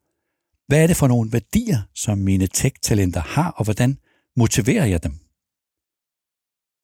Hvad 0.68 0.82
er 0.82 0.86
det 0.86 0.96
for 0.96 1.06
nogle 1.06 1.32
værdier, 1.32 1.80
som 1.94 2.18
mine 2.18 2.46
tech-talenter 2.46 3.20
har, 3.20 3.50
og 3.50 3.64
hvordan 3.64 3.98
motiverer 4.36 4.84
jeg 4.84 5.02
dem? 5.02 5.12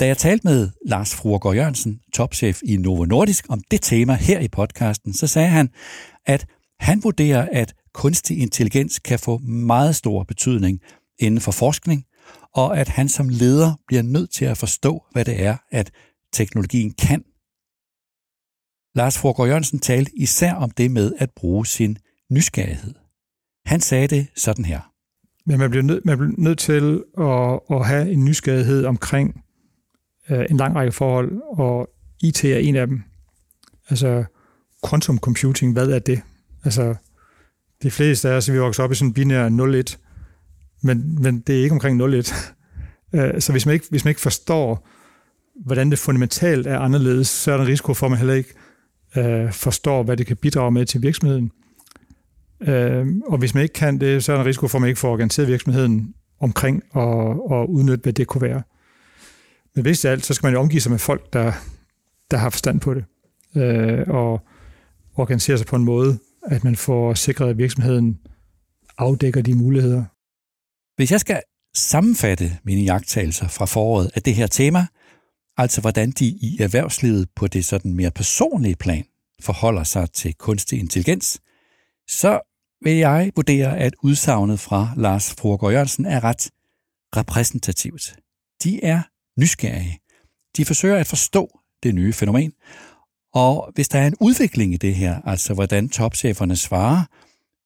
Da 0.00 0.06
jeg 0.06 0.18
talte 0.18 0.46
med 0.46 0.70
Lars 0.86 1.14
Fruergaard 1.14 1.54
Jørgensen, 1.54 2.00
topchef 2.12 2.60
i 2.64 2.76
Novo 2.76 3.04
Nordisk, 3.04 3.46
om 3.48 3.62
det 3.70 3.82
tema 3.82 4.14
her 4.14 4.40
i 4.40 4.48
podcasten, 4.48 5.14
så 5.14 5.26
sagde 5.26 5.48
han, 5.48 5.70
at 6.26 6.46
han 6.80 7.04
vurderer, 7.04 7.48
at 7.52 7.74
kunstig 7.94 8.38
intelligens 8.38 8.98
kan 8.98 9.18
få 9.18 9.38
meget 9.38 9.96
stor 9.96 10.22
betydning 10.24 10.80
inden 11.18 11.40
for 11.40 11.52
forskning, 11.52 12.04
og 12.54 12.78
at 12.78 12.88
han 12.88 13.08
som 13.08 13.28
leder 13.28 13.74
bliver 13.86 14.02
nødt 14.02 14.30
til 14.30 14.44
at 14.44 14.58
forstå, 14.58 15.04
hvad 15.12 15.24
det 15.24 15.42
er, 15.42 15.56
at 15.70 15.90
teknologien 16.32 16.92
kan. 16.92 17.24
Lars 18.94 19.18
Frogård 19.18 19.48
Jørgensen 19.48 19.78
talte 19.78 20.10
især 20.16 20.54
om 20.54 20.70
det 20.70 20.90
med 20.90 21.12
at 21.18 21.30
bruge 21.30 21.66
sin 21.66 21.98
nysgerrighed. 22.30 22.94
Han 23.66 23.80
sagde 23.80 24.06
det 24.06 24.26
sådan 24.36 24.64
her. 24.64 24.80
Men 25.46 25.58
man 25.58 25.70
bliver 25.70 25.82
nødt, 25.82 26.04
man 26.04 26.18
bliver 26.18 26.34
nødt 26.38 26.58
til 26.58 27.04
at, 27.18 27.60
at 27.76 27.86
have 27.86 28.10
en 28.12 28.24
nysgerrighed 28.24 28.84
omkring 28.84 29.44
øh, 30.30 30.46
en 30.50 30.56
lang 30.56 30.74
række 30.74 30.92
forhold, 30.92 31.42
og 31.58 31.88
IT 32.22 32.44
er 32.44 32.58
en 32.58 32.76
af 32.76 32.86
dem. 32.86 33.02
Altså 33.88 34.24
quantum 34.88 35.18
computing, 35.18 35.72
hvad 35.72 35.88
er 35.90 35.98
det? 35.98 36.22
Altså, 36.64 36.94
de 37.82 37.90
fleste 37.90 38.28
af 38.28 38.32
os, 38.36 38.52
vi 38.52 38.58
vokser 38.58 38.82
op 38.82 38.92
i 38.92 38.94
sådan 38.94 39.08
en 39.08 39.14
binær 39.14 39.48
0-1, 39.48 39.96
men, 40.82 41.22
men 41.22 41.40
det 41.40 41.58
er 41.58 41.62
ikke 41.62 41.72
omkring 41.72 42.02
0-1. 42.02 42.34
Øh, 43.14 43.40
så 43.40 43.52
hvis 43.52 43.66
man, 43.66 43.72
ikke, 43.72 43.86
hvis 43.90 44.04
man 44.04 44.10
ikke 44.10 44.20
forstår, 44.20 44.88
hvordan 45.64 45.90
det 45.90 45.98
fundamentalt 45.98 46.66
er 46.66 46.78
anderledes, 46.78 47.28
så 47.28 47.52
er 47.52 47.56
der 47.56 47.64
en 47.64 47.70
risiko 47.70 47.94
for, 47.94 48.06
at 48.06 48.10
man 48.10 48.18
heller 48.18 48.34
ikke 48.34 48.54
øh, 49.16 49.52
forstår, 49.52 50.02
hvad 50.02 50.16
det 50.16 50.26
kan 50.26 50.36
bidrage 50.36 50.70
med 50.70 50.86
til 50.86 51.02
virksomheden. 51.02 51.50
Øh, 52.60 53.06
og 53.26 53.38
hvis 53.38 53.54
man 53.54 53.62
ikke 53.62 53.72
kan 53.72 54.00
det, 54.00 54.24
så 54.24 54.32
er 54.32 54.36
der 54.36 54.42
en 54.42 54.48
risiko 54.48 54.68
for, 54.68 54.78
at 54.78 54.80
man 54.80 54.88
ikke 54.88 55.00
får 55.00 55.12
organiseret 55.12 55.48
virksomheden 55.48 56.14
omkring 56.40 56.82
og, 56.90 57.50
og 57.50 57.70
udnytte, 57.70 58.02
hvad 58.02 58.12
det 58.12 58.26
kunne 58.26 58.42
være. 58.42 58.62
Men 59.74 59.82
hvis 59.82 60.00
det 60.00 60.08
alt, 60.08 60.26
så 60.26 60.34
skal 60.34 60.46
man 60.46 60.54
jo 60.54 60.60
omgive 60.60 60.80
sig 60.80 60.90
med 60.90 60.98
folk, 60.98 61.32
der, 61.32 61.52
der 62.30 62.36
har 62.36 62.50
forstand 62.50 62.80
på 62.80 62.94
det, 62.94 63.04
øh, 63.56 64.04
og 64.08 64.40
organisere 65.14 65.58
sig 65.58 65.66
på 65.66 65.76
en 65.76 65.84
måde, 65.84 66.18
at 66.46 66.64
man 66.64 66.76
får 66.76 67.14
sikret, 67.14 67.50
at 67.50 67.58
virksomheden 67.58 68.18
afdækker 68.98 69.42
de 69.42 69.54
muligheder. 69.54 70.04
Hvis 70.96 71.12
jeg 71.12 71.20
skal 71.20 71.42
sammenfatte 71.74 72.58
mine 72.64 72.82
jagttagelser 72.82 73.48
fra 73.48 73.64
foråret 73.64 74.10
af 74.14 74.22
det 74.22 74.34
her 74.34 74.46
tema, 74.46 74.86
altså 75.56 75.80
hvordan 75.80 76.10
de 76.10 76.26
i 76.26 76.56
erhvervslivet 76.60 77.28
på 77.36 77.46
det 77.46 77.64
sådan 77.64 77.94
mere 77.94 78.10
personlige 78.10 78.76
plan 78.76 79.04
forholder 79.40 79.84
sig 79.84 80.10
til 80.10 80.34
kunstig 80.34 80.78
intelligens, 80.78 81.40
så 82.08 82.40
vil 82.84 82.96
jeg 82.96 83.32
vurdere, 83.36 83.78
at 83.78 83.94
udsagnet 84.02 84.60
fra 84.60 84.88
Lars 84.96 85.34
Fruergaard 85.34 85.72
Jørgensen 85.72 86.06
er 86.06 86.24
ret 86.24 86.50
repræsentativt. 87.16 88.16
De 88.62 88.84
er 88.84 89.02
nysgerrige. 89.40 89.98
De 90.56 90.64
forsøger 90.64 90.96
at 90.96 91.06
forstå 91.06 91.58
det 91.82 91.94
nye 91.94 92.12
fænomen, 92.12 92.52
og 93.34 93.72
hvis 93.74 93.88
der 93.88 93.98
er 93.98 94.06
en 94.06 94.16
udvikling 94.20 94.74
i 94.74 94.76
det 94.76 94.94
her, 94.94 95.20
altså 95.24 95.54
hvordan 95.54 95.88
topcheferne 95.88 96.56
svarer 96.56 97.04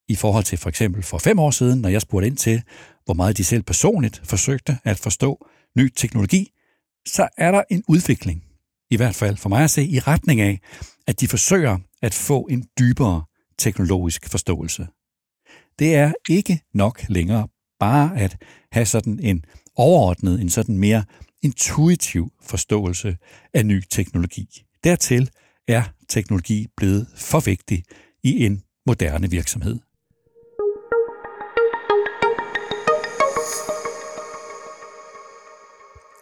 i 0.07 0.15
forhold 0.15 0.43
til 0.43 0.57
for 0.57 0.69
eksempel 0.69 1.03
for 1.03 1.17
fem 1.17 1.39
år 1.39 1.51
siden, 1.51 1.81
når 1.81 1.89
jeg 1.89 2.01
spurgte 2.01 2.27
ind 2.27 2.37
til, 2.37 2.63
hvor 3.05 3.13
meget 3.13 3.37
de 3.37 3.43
selv 3.43 3.63
personligt 3.63 4.21
forsøgte 4.23 4.77
at 4.83 4.97
forstå 4.97 5.47
ny 5.77 5.93
teknologi, 5.95 6.51
så 7.07 7.27
er 7.37 7.51
der 7.51 7.63
en 7.69 7.83
udvikling, 7.87 8.43
i 8.91 8.95
hvert 8.95 9.15
fald 9.15 9.37
for 9.37 9.49
mig 9.49 9.63
at 9.63 9.71
se, 9.71 9.85
i 9.85 9.99
retning 9.99 10.41
af, 10.41 10.59
at 11.07 11.19
de 11.19 11.27
forsøger 11.27 11.77
at 12.01 12.13
få 12.13 12.47
en 12.51 12.65
dybere 12.79 13.23
teknologisk 13.57 14.29
forståelse. 14.29 14.87
Det 15.79 15.95
er 15.95 16.13
ikke 16.29 16.61
nok 16.73 17.05
længere 17.09 17.47
bare 17.79 18.19
at 18.19 18.37
have 18.71 18.85
sådan 18.85 19.19
en 19.19 19.45
overordnet, 19.75 20.41
en 20.41 20.49
sådan 20.49 20.77
mere 20.77 21.03
intuitiv 21.41 22.31
forståelse 22.41 23.17
af 23.53 23.65
ny 23.65 23.83
teknologi. 23.89 24.47
Dertil 24.83 25.29
er 25.67 25.83
teknologi 26.09 26.67
blevet 26.77 27.07
for 27.15 27.39
vigtig 27.39 27.83
i 28.23 28.45
en 28.45 28.63
moderne 28.85 29.29
virksomhed. 29.29 29.79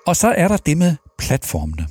Og 0.07 0.15
så 0.15 0.27
er 0.37 0.47
der 0.47 0.57
det 0.57 0.77
med 0.77 0.95
platformene. 1.19 1.87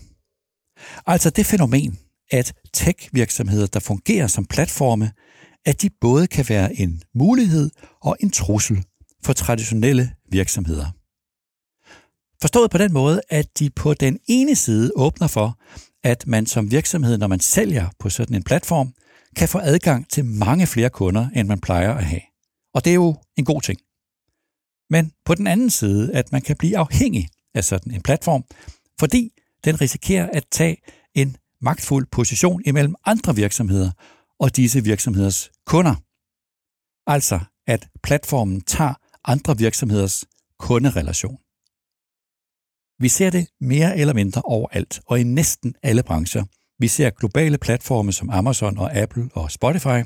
Altså 1.07 1.31
det 1.31 1.47
fænomen, 1.47 1.99
at 2.31 2.55
tech-virksomheder, 2.73 3.67
der 3.67 3.81
fungerer 3.81 4.27
som 4.27 4.45
platforme, 4.45 5.13
at 5.65 5.83
de 5.83 5.91
både 6.01 6.27
kan 6.27 6.45
være 6.49 6.75
en 6.75 7.03
mulighed 7.15 7.71
og 8.03 8.17
en 8.21 8.31
trussel 8.31 8.85
for 9.25 9.33
traditionelle 9.33 10.15
virksomheder. 10.31 10.87
Forstået 12.41 12.71
på 12.71 12.79
den 12.79 12.93
måde, 12.93 13.21
at 13.29 13.59
de 13.59 13.71
på 13.71 13.95
den 13.95 14.19
ene 14.29 14.57
side 14.57 14.93
åbner 14.97 15.27
for, 15.27 15.59
at 16.05 16.27
man 16.27 16.47
som 16.47 16.71
virksomhed, 16.71 17.19
når 17.19 17.27
man 17.27 17.41
sælger 17.41 17.89
på 17.99 18.11
sådan 18.11 18.37
en 18.37 18.43
platform, 18.43 18.95
kan 19.37 19.49
få 19.49 19.59
adgang 19.59 20.11
til 20.11 20.25
mange 20.25 20.67
flere 20.67 20.91
kunder, 20.91 21.29
end 21.37 21.49
man 21.49 21.61
plejer 21.61 21.95
at 21.95 22.05
have. 22.05 22.21
Og 22.75 22.85
det 22.85 22.91
er 22.91 22.95
jo 22.95 23.17
en 23.37 23.45
god 23.45 23.61
ting. 23.63 23.81
Men 24.91 25.13
på 25.25 25.35
den 25.35 25.47
anden 25.47 25.71
side, 25.71 26.15
at 26.15 26.33
man 26.33 26.43
kan 26.43 26.57
blive 26.57 26.79
afhængig 26.79 27.29
af 27.55 27.65
sådan 27.65 27.95
en 27.95 28.03
platform, 28.03 28.45
fordi 29.01 29.31
den 29.65 29.81
risikerer 29.81 30.31
at 30.33 30.45
tage 30.51 30.77
en 31.15 31.37
magtfuld 31.61 32.07
position 32.13 32.63
imellem 32.65 32.95
andre 33.05 33.35
virksomheder 33.35 33.91
og 34.41 34.57
disse 34.57 34.85
virksomheders 34.85 35.51
kunder. 35.67 35.95
Altså 37.07 37.41
at 37.67 37.89
platformen 38.03 38.61
tager 38.61 38.95
andre 39.25 39.59
virksomheders 39.59 40.25
kunderelation. 40.59 41.39
Vi 43.05 43.09
ser 43.09 43.31
det 43.31 43.49
mere 43.61 43.99
eller 43.99 44.15
mindre 44.15 44.43
overalt 44.43 45.01
og 45.07 45.21
i 45.21 45.23
næsten 45.23 45.75
alle 45.83 46.03
brancher. 46.03 46.45
Vi 46.79 46.89
ser 46.89 47.11
globale 47.11 47.59
platforme 47.59 48.13
som 48.13 48.31
Amazon 48.31 48.79
og 48.79 48.97
Apple 48.97 49.31
og 49.35 49.51
Spotify, 49.51 50.01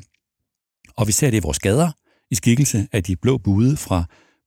og 0.97 1.07
vi 1.07 1.13
ser 1.13 1.31
det 1.31 1.37
i 1.37 1.41
vores 1.41 1.59
gader 1.59 1.91
i 2.31 2.35
skikkelse 2.35 2.89
af 2.93 3.05
de 3.05 3.17
blå 3.17 3.39
bude 3.39 3.77
fra 3.77 4.05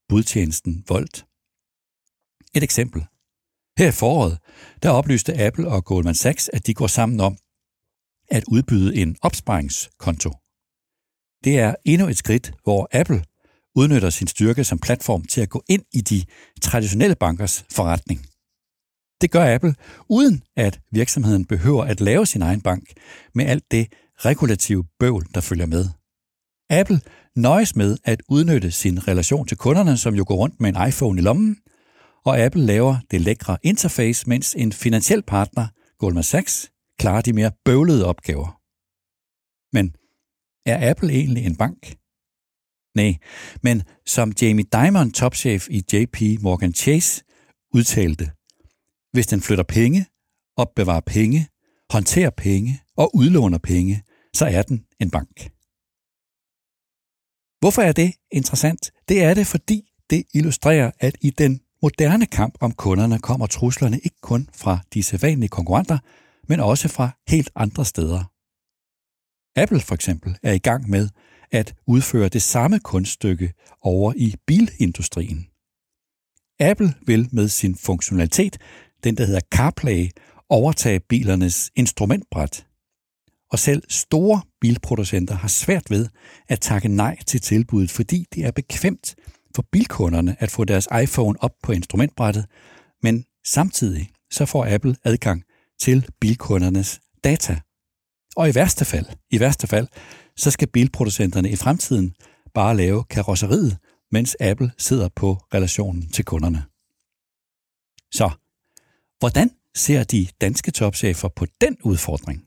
budtjenesten 0.08 0.84
Volt. 0.88 1.26
Et 2.54 2.62
eksempel. 2.62 3.04
Her 3.78 3.88
i 3.88 3.92
foråret, 3.92 4.38
der 4.82 4.90
oplyste 4.90 5.38
Apple 5.46 5.68
og 5.68 5.84
Goldman 5.84 6.14
Sachs, 6.14 6.50
at 6.52 6.66
de 6.66 6.74
går 6.74 6.86
sammen 6.86 7.20
om 7.20 7.36
at 8.30 8.44
udbyde 8.48 8.96
en 8.96 9.16
opsparingskonto. 9.22 10.30
Det 11.44 11.58
er 11.58 11.74
endnu 11.84 12.08
et 12.08 12.16
skridt, 12.16 12.52
hvor 12.64 12.88
Apple 12.92 13.24
udnytter 13.74 14.10
sin 14.10 14.26
styrke 14.26 14.64
som 14.64 14.78
platform 14.78 15.24
til 15.24 15.40
at 15.40 15.48
gå 15.48 15.62
ind 15.68 15.82
i 15.92 16.00
de 16.00 16.24
traditionelle 16.62 17.16
bankers 17.16 17.64
forretning. 17.70 18.26
Det 19.22 19.30
gør 19.30 19.54
Apple, 19.54 19.74
uden 20.08 20.42
at 20.56 20.80
virksomheden 20.90 21.44
behøver 21.44 21.84
at 21.84 22.00
lave 22.00 22.26
sin 22.26 22.42
egen 22.42 22.60
bank 22.60 22.84
med 23.34 23.46
alt 23.46 23.64
det 23.70 23.92
regulative 24.16 24.84
bøvl, 24.98 25.26
der 25.34 25.40
følger 25.40 25.66
med. 25.66 25.84
Apple 26.70 27.00
nøjes 27.36 27.76
med 27.76 27.96
at 28.04 28.22
udnytte 28.28 28.70
sin 28.70 29.08
relation 29.08 29.46
til 29.46 29.56
kunderne, 29.56 29.96
som 29.96 30.14
jo 30.14 30.24
går 30.26 30.34
rundt 30.34 30.60
med 30.60 30.68
en 30.68 30.88
iPhone 30.88 31.20
i 31.20 31.22
lommen, 31.22 31.56
og 32.24 32.38
Apple 32.38 32.66
laver 32.66 32.96
det 33.10 33.20
lækre 33.20 33.58
interface, 33.62 34.28
mens 34.28 34.54
en 34.54 34.72
finansiel 34.72 35.22
partner, 35.22 35.66
Goldman 35.98 36.22
Sachs, 36.22 36.70
klarer 36.98 37.20
de 37.20 37.32
mere 37.32 37.52
bøvlede 37.64 38.06
opgaver. 38.06 38.60
Men 39.76 39.94
er 40.66 40.90
Apple 40.90 41.12
egentlig 41.12 41.44
en 41.46 41.56
bank? 41.56 41.96
Nej, 42.94 43.16
men 43.62 43.82
som 44.06 44.32
Jamie 44.42 44.64
Dimon, 44.72 45.10
topchef 45.10 45.68
i 45.70 45.82
JP 45.92 46.42
Morgan 46.42 46.74
Chase, 46.74 47.24
udtalte, 47.74 48.30
hvis 49.12 49.26
den 49.26 49.40
flytter 49.40 49.64
penge, 49.64 50.06
opbevarer 50.56 51.00
penge, 51.00 51.48
håndterer 51.90 52.30
penge 52.30 52.80
og 52.96 53.16
udlåner 53.16 53.58
penge, 53.58 54.02
så 54.34 54.46
er 54.46 54.62
den 54.62 54.86
en 55.00 55.10
bank. 55.10 55.50
Hvorfor 57.60 57.82
er 57.82 57.92
det 57.92 58.14
interessant? 58.30 58.92
Det 59.08 59.22
er 59.22 59.34
det, 59.34 59.46
fordi 59.46 59.90
det 60.10 60.24
illustrerer, 60.34 60.90
at 61.00 61.16
i 61.20 61.30
den 61.30 61.60
moderne 61.82 62.26
kamp 62.26 62.54
om 62.60 62.72
kunderne 62.72 63.18
kommer 63.18 63.46
truslerne 63.46 63.98
ikke 63.98 64.20
kun 64.20 64.48
fra 64.54 64.78
de 64.94 65.02
sædvanlige 65.02 65.48
konkurrenter, 65.48 65.98
men 66.48 66.60
også 66.60 66.88
fra 66.88 67.10
helt 67.28 67.50
andre 67.54 67.84
steder. 67.84 68.24
Apple 69.60 69.80
for 69.80 69.94
eksempel 69.94 70.38
er 70.42 70.52
i 70.52 70.58
gang 70.58 70.90
med 70.90 71.08
at 71.50 71.74
udføre 71.86 72.28
det 72.28 72.42
samme 72.42 72.78
kunststykke 72.78 73.52
over 73.80 74.12
i 74.16 74.34
bilindustrien. 74.46 75.46
Apple 76.60 76.94
vil 77.06 77.28
med 77.32 77.48
sin 77.48 77.74
funktionalitet, 77.76 78.58
den 79.04 79.16
der 79.16 79.24
hedder 79.24 79.40
CarPlay, 79.54 80.10
overtage 80.48 81.00
bilernes 81.00 81.70
instrumentbræt. 81.76 82.66
Og 83.50 83.58
selv 83.58 83.82
store 83.88 84.42
bilproducenter 84.60 85.34
har 85.34 85.48
svært 85.48 85.90
ved 85.90 86.08
at 86.48 86.60
takke 86.60 86.88
nej 86.88 87.16
til 87.26 87.40
tilbuddet, 87.40 87.90
fordi 87.90 88.26
det 88.34 88.44
er 88.44 88.50
bekvemt 88.50 89.14
for 89.54 89.64
bilkunderne 89.72 90.36
at 90.38 90.50
få 90.50 90.64
deres 90.64 90.88
iPhone 91.02 91.42
op 91.42 91.52
på 91.62 91.72
instrumentbrættet, 91.72 92.46
men 93.02 93.24
samtidig 93.46 94.10
så 94.30 94.46
får 94.46 94.74
Apple 94.74 94.96
adgang 95.04 95.42
til 95.80 96.08
bilkundernes 96.20 97.00
data. 97.24 97.60
Og 98.36 98.48
i 98.48 98.54
værste 98.54 98.84
fald, 98.84 99.06
i 99.30 99.40
værste 99.40 99.66
fald, 99.66 99.88
så 100.36 100.50
skal 100.50 100.68
bilproducenterne 100.68 101.50
i 101.50 101.56
fremtiden 101.56 102.14
bare 102.54 102.76
lave 102.76 103.04
karosseriet, 103.04 103.76
mens 104.10 104.36
Apple 104.40 104.70
sidder 104.78 105.08
på 105.16 105.34
relationen 105.54 106.08
til 106.08 106.24
kunderne. 106.24 106.64
Så, 108.12 108.30
hvordan 109.22 109.50
ser 109.74 110.04
de 110.04 110.28
danske 110.40 110.70
topchefer 110.70 111.28
på 111.28 111.46
den 111.60 111.76
udfordring? 111.84 112.44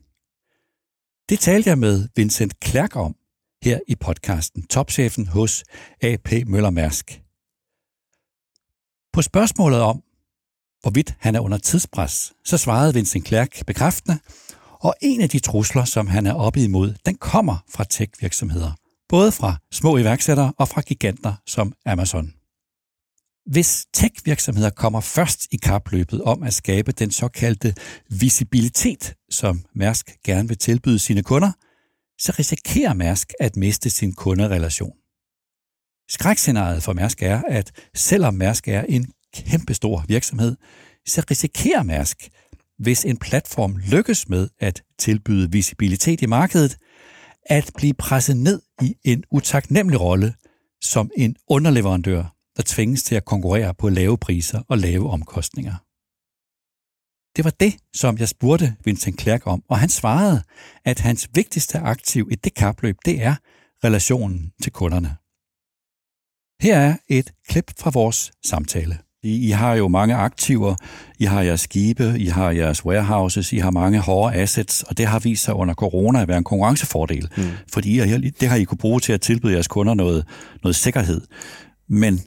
Det 1.29 1.39
talte 1.39 1.69
jeg 1.69 1.77
med 1.77 2.07
Vincent 2.15 2.59
Klærk 2.59 2.95
om 2.95 3.15
her 3.63 3.79
i 3.87 3.95
podcasten, 3.95 4.67
topchefen 4.67 5.27
hos 5.27 5.63
AP 6.01 6.31
Møller 6.47 6.69
Mærsk. 6.69 7.21
På 9.13 9.21
spørgsmålet 9.21 9.81
om, 9.81 10.03
hvorvidt 10.81 11.15
han 11.19 11.35
er 11.35 11.39
under 11.39 11.57
tidspres, 11.57 12.33
så 12.45 12.57
svarede 12.57 12.93
Vincent 12.93 13.25
Klærk 13.25 13.65
bekræftende, 13.67 14.19
og 14.79 14.95
en 15.01 15.21
af 15.21 15.29
de 15.29 15.39
trusler, 15.39 15.85
som 15.85 16.07
han 16.07 16.25
er 16.25 16.33
oppe 16.33 16.63
imod, 16.63 16.93
den 17.05 17.15
kommer 17.15 17.57
fra 17.69 17.83
tech-virksomheder. 17.83 18.71
Både 19.09 19.31
fra 19.31 19.57
små 19.71 19.97
iværksættere 19.97 20.53
og 20.57 20.67
fra 20.67 20.81
giganter 20.81 21.33
som 21.47 21.73
Amazon. 21.85 22.33
Hvis 23.45 23.85
tech-virksomheder 23.93 24.69
kommer 24.69 25.01
først 25.01 25.47
i 25.51 25.57
kapløbet 25.57 26.21
om 26.21 26.43
at 26.43 26.53
skabe 26.53 26.91
den 26.91 27.11
såkaldte 27.11 27.75
visibilitet, 28.09 29.15
som 29.29 29.65
Mærsk 29.75 30.11
gerne 30.23 30.47
vil 30.47 30.57
tilbyde 30.57 30.99
sine 30.99 31.23
kunder, 31.23 31.51
så 32.19 32.35
risikerer 32.39 32.93
Mærsk 32.93 33.33
at 33.39 33.55
miste 33.55 33.89
sin 33.89 34.13
kunderelation. 34.13 34.93
Skrækscenariet 36.09 36.83
for 36.83 36.93
Mærsk 36.93 37.23
er, 37.23 37.41
at 37.47 37.71
selvom 37.95 38.33
Mærsk 38.33 38.67
er 38.67 38.81
en 38.81 39.11
kæmpestor 39.33 40.05
virksomhed, 40.07 40.55
så 41.07 41.23
risikerer 41.31 41.83
Mærsk, 41.83 42.29
hvis 42.79 43.05
en 43.05 43.17
platform 43.17 43.77
lykkes 43.77 44.29
med 44.29 44.49
at 44.59 44.83
tilbyde 44.99 45.51
visibilitet 45.51 46.21
i 46.21 46.25
markedet, 46.25 46.77
at 47.45 47.71
blive 47.77 47.93
presset 47.93 48.37
ned 48.37 48.61
i 48.81 48.95
en 49.03 49.23
utaknemmelig 49.31 50.01
rolle 50.01 50.33
som 50.81 51.11
en 51.17 51.35
underleverandør, 51.47 52.34
der 52.57 52.63
tvinges 52.65 53.03
til 53.03 53.15
at 53.15 53.25
konkurrere 53.25 53.73
på 53.73 53.89
lave 53.89 54.17
priser 54.17 54.61
og 54.67 54.77
lave 54.77 55.09
omkostninger. 55.09 55.75
Det 57.35 57.45
var 57.45 57.51
det, 57.59 57.75
som 57.93 58.17
jeg 58.17 58.29
spurgte 58.29 58.75
Vincent 58.85 59.17
Klerk 59.17 59.47
om, 59.47 59.63
og 59.69 59.79
han 59.79 59.89
svarede, 59.89 60.43
at 60.85 60.99
hans 60.99 61.29
vigtigste 61.33 61.79
aktiv 61.79 62.27
i 62.31 62.35
det 62.35 62.53
kapløb, 62.53 62.97
det 63.05 63.23
er 63.23 63.35
relationen 63.83 64.51
til 64.61 64.71
kunderne. 64.71 65.15
Her 66.61 66.79
er 66.79 66.97
et 67.09 67.33
klip 67.47 67.71
fra 67.79 67.89
vores 67.93 68.31
samtale. 68.45 68.97
I, 69.23 69.47
I 69.47 69.49
har 69.49 69.73
jo 69.73 69.87
mange 69.87 70.15
aktiver, 70.15 70.75
I 71.19 71.25
har 71.25 71.41
jeres 71.41 71.61
skibe, 71.61 72.13
I 72.17 72.25
har 72.25 72.51
jeres 72.51 72.85
warehouses, 72.85 73.53
I 73.53 73.57
har 73.57 73.71
mange 73.71 73.99
hårde 73.99 74.35
assets, 74.35 74.83
og 74.83 74.97
det 74.97 75.05
har 75.05 75.19
vist 75.19 75.43
sig 75.43 75.53
under 75.53 75.73
corona 75.73 76.21
at 76.21 76.27
være 76.27 76.37
en 76.37 76.43
konkurrencefordel, 76.43 77.29
mm. 77.37 77.43
fordi 77.73 78.01
I, 78.01 78.29
det 78.29 78.49
har 78.49 78.55
I 78.55 78.63
kunne 78.63 78.77
bruge 78.77 78.99
til 78.99 79.13
at 79.13 79.21
tilbyde 79.21 79.53
jeres 79.53 79.67
kunder 79.67 79.93
noget, 79.93 80.25
noget 80.63 80.75
sikkerhed. 80.75 81.21
Men 81.89 82.19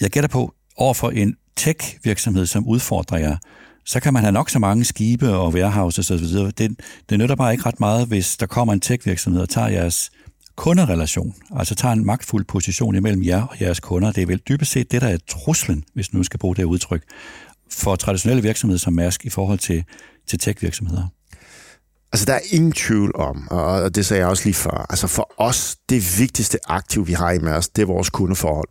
jeg 0.00 0.10
gætter 0.10 0.28
på, 0.28 0.54
overfor 0.76 1.10
en 1.10 1.36
tech-virksomhed, 1.56 2.46
som 2.46 2.66
udfordrer 2.66 3.18
jer, 3.18 3.36
så 3.86 4.00
kan 4.00 4.12
man 4.12 4.22
have 4.22 4.32
nok 4.32 4.50
så 4.50 4.58
mange 4.58 4.84
skibe 4.84 5.34
og 5.34 5.52
warehouses 5.52 6.10
osv. 6.10 6.26
Det, 6.26 6.80
det 7.08 7.18
nytter 7.18 7.36
bare 7.36 7.52
ikke 7.52 7.66
ret 7.66 7.80
meget, 7.80 8.06
hvis 8.06 8.36
der 8.36 8.46
kommer 8.46 8.72
en 8.72 8.80
tech-virksomhed 8.80 9.40
og 9.40 9.48
tager 9.48 9.68
jeres 9.68 10.10
kunderelation, 10.56 11.34
altså 11.56 11.74
tager 11.74 11.92
en 11.92 12.06
magtfuld 12.06 12.44
position 12.44 12.94
imellem 12.94 13.24
jer 13.24 13.42
og 13.42 13.60
jeres 13.60 13.80
kunder. 13.80 14.12
Det 14.12 14.22
er 14.22 14.26
vel 14.26 14.40
dybest 14.48 14.70
set 14.70 14.92
det, 14.92 15.02
der 15.02 15.08
er 15.08 15.18
truslen, 15.28 15.84
hvis 15.94 16.12
nu 16.12 16.22
skal 16.22 16.38
bruge 16.38 16.56
det 16.56 16.64
udtryk, 16.64 17.02
for 17.70 17.96
traditionelle 17.96 18.42
virksomheder 18.42 18.78
som 18.78 18.92
Mærsk 18.92 19.24
i 19.24 19.30
forhold 19.30 19.58
til, 19.58 19.84
til 20.26 20.38
tech-virksomheder. 20.38 21.08
Altså, 22.14 22.26
der 22.26 22.32
er 22.34 22.40
ingen 22.50 22.72
tvivl 22.72 23.12
om, 23.14 23.48
og 23.50 23.94
det 23.94 24.06
sagde 24.06 24.20
jeg 24.20 24.28
også 24.28 24.44
lige 24.44 24.54
før, 24.54 24.86
altså 24.90 25.06
for 25.06 25.30
os, 25.38 25.76
det 25.88 26.18
vigtigste 26.18 26.58
aktiv, 26.68 27.06
vi 27.06 27.12
har 27.12 27.30
i 27.30 27.38
Mærsk, 27.38 27.76
det 27.76 27.82
er 27.82 27.86
vores 27.86 28.10
kundeforhold. 28.10 28.68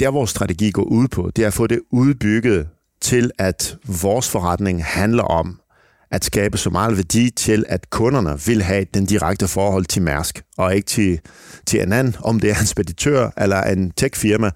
Der, 0.00 0.10
vores 0.10 0.30
strategi 0.30 0.70
går 0.70 0.82
ud 0.82 1.08
på, 1.08 1.30
det 1.36 1.42
er 1.42 1.46
at 1.46 1.54
få 1.54 1.66
det 1.66 1.80
udbygget 1.92 2.68
til, 3.00 3.30
at 3.38 3.76
vores 4.02 4.30
forretning 4.30 4.84
handler 4.84 5.22
om 5.22 5.60
at 6.10 6.24
skabe 6.24 6.58
så 6.58 6.70
meget 6.70 6.96
værdi 6.96 7.30
til, 7.30 7.64
at 7.68 7.90
kunderne 7.90 8.40
vil 8.46 8.62
have 8.62 8.86
den 8.94 9.06
direkte 9.06 9.48
forhold 9.48 9.84
til 9.84 10.02
Mærsk, 10.02 10.42
og 10.56 10.76
ikke 10.76 10.86
til, 10.86 11.20
til 11.66 11.82
en 11.82 11.92
anden, 11.92 12.16
om 12.20 12.40
det 12.40 12.50
er 12.50 12.60
en 12.60 12.66
speditør 12.66 13.30
eller 13.36 13.62
en 13.62 13.90
tech-firma, 13.90 14.46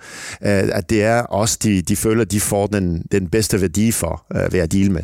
øh, 0.43 0.69
at 0.73 0.91
det 0.91 1.03
er 1.03 1.21
også, 1.21 1.59
de, 1.63 1.83
de 1.83 1.97
føler, 1.97 2.25
de 2.25 2.41
får 2.41 2.67
den, 2.67 3.03
den 3.13 3.29
bedste 3.29 3.61
værdi 3.61 3.93
for 3.93 4.27
øh, 4.35 4.53
ved 4.53 4.61
at 4.61 4.73
deal 4.73 4.91
med. 4.91 5.03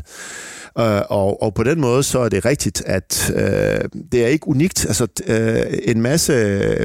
Øh, 0.78 1.02
og, 1.10 1.42
og 1.42 1.54
på 1.54 1.62
den 1.62 1.80
måde 1.80 2.02
så 2.02 2.18
er 2.18 2.28
det 2.28 2.44
rigtigt, 2.44 2.82
at 2.86 3.32
øh, 3.34 3.80
det 4.12 4.24
er 4.24 4.26
ikke 4.26 4.48
unikt. 4.48 4.86
Altså, 4.86 5.06
øh, 5.26 5.78
en 5.82 6.02
masse 6.02 6.32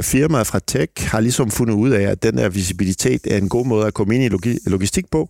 firmaer 0.01 0.43
fra 0.43 0.59
tech 0.67 0.91
har 0.97 1.19
ligesom 1.19 1.51
fundet 1.51 1.73
ud 1.73 1.89
af, 1.89 2.01
at 2.01 2.23
den 2.23 2.37
der 2.37 2.49
visibilitet 2.49 3.21
er 3.31 3.37
en 3.37 3.49
god 3.49 3.65
måde 3.65 3.87
at 3.87 3.93
komme 3.93 4.15
ind 4.15 4.23
i 4.23 4.29
logi- 4.29 4.59
logistik 4.65 5.05
på. 5.11 5.29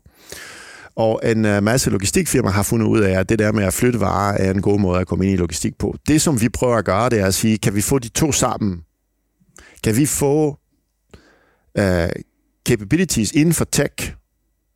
Og 0.96 1.22
en 1.24 1.46
øh, 1.46 1.64
masse 1.64 1.90
logistikfirmaer 1.90 2.54
har 2.54 2.64
fundet 2.64 2.88
ud 2.88 3.00
af, 3.00 3.20
at 3.20 3.30
det 3.30 3.40
der 3.40 3.52
med 3.52 3.64
at 3.64 3.74
flytte 3.74 4.00
varer 4.00 4.38
er 4.38 4.52
en 4.52 4.62
god 4.62 4.80
måde 4.80 5.00
at 5.00 5.08
komme 5.08 5.26
ind 5.26 5.34
i 5.34 5.38
logistik 5.38 5.78
på. 5.78 5.96
Det, 6.08 6.22
som 6.22 6.42
vi 6.42 6.50
prøver 6.50 6.76
at 6.76 6.86
gøre, 6.86 7.10
det 7.10 7.20
er 7.20 7.26
at 7.26 7.34
sige, 7.34 7.58
kan 7.58 7.76
vi 7.76 7.82
få 7.82 8.00
de 8.00 8.10
to 8.10 8.32
sammen? 8.32 8.82
Kan 9.84 9.98
vi 9.98 10.06
få 10.06 10.58
uh, 11.80 12.10
capabilities 12.68 13.32
inden 13.32 13.54
for 13.54 13.66
tech, 13.66 14.14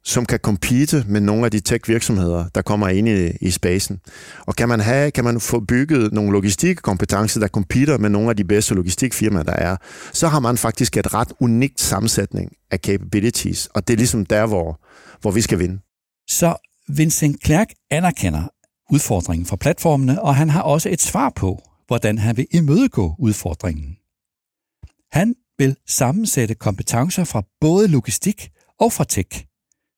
som 0.03 0.25
kan 0.25 0.39
compete 0.39 1.06
med 1.08 1.21
nogle 1.21 1.45
af 1.45 1.51
de 1.51 1.60
tech-virksomheder, 1.60 2.45
der 2.56 2.62
kommer 2.62 2.88
ind 2.88 3.10
i, 3.10 3.32
i 3.41 3.51
spacen. 3.51 3.99
Og 4.39 4.56
kan 4.56 4.69
man, 4.69 4.80
have, 4.80 5.12
kan 5.12 5.23
man 5.23 5.39
få 5.39 5.60
bygget 5.60 6.13
nogle 6.13 6.32
logistikkompetencer, 6.32 7.39
der 7.39 7.47
competer 7.47 7.97
med 7.97 8.10
nogle 8.10 8.30
af 8.30 8.36
de 8.36 8.43
bedste 8.43 8.75
logistikfirmaer, 8.75 9.43
der 9.43 9.53
er, 9.53 9.75
så 10.13 10.27
har 10.27 10.39
man 10.39 10.58
faktisk 10.58 10.97
et 10.97 11.13
ret 11.13 11.34
unikt 11.39 11.82
sammensætning 11.82 12.51
af 12.71 12.80
capabilities, 12.80 13.67
og 13.73 13.88
det 13.88 13.93
er 13.93 13.97
ligesom 13.97 14.25
der, 14.25 14.45
hvor, 14.45 14.82
hvor 15.21 15.32
vi 15.32 15.41
skal 15.41 15.60
vinde. 15.60 15.80
Så 16.27 16.55
Vincent 16.87 17.45
Clerc 17.45 17.67
anerkender 17.89 18.47
udfordringen 18.91 19.45
fra 19.45 19.55
platformene, 19.55 20.21
og 20.21 20.35
han 20.35 20.49
har 20.49 20.61
også 20.61 20.89
et 20.89 21.01
svar 21.01 21.29
på, 21.35 21.61
hvordan 21.87 22.17
han 22.17 22.37
vil 22.37 22.47
imødegå 22.51 23.15
udfordringen. 23.19 23.97
Han 25.11 25.35
vil 25.57 25.75
sammensætte 25.87 26.55
kompetencer 26.55 27.23
fra 27.23 27.43
både 27.61 27.87
logistik 27.87 28.51
og 28.79 28.93
fra 28.93 29.03
tech, 29.03 29.45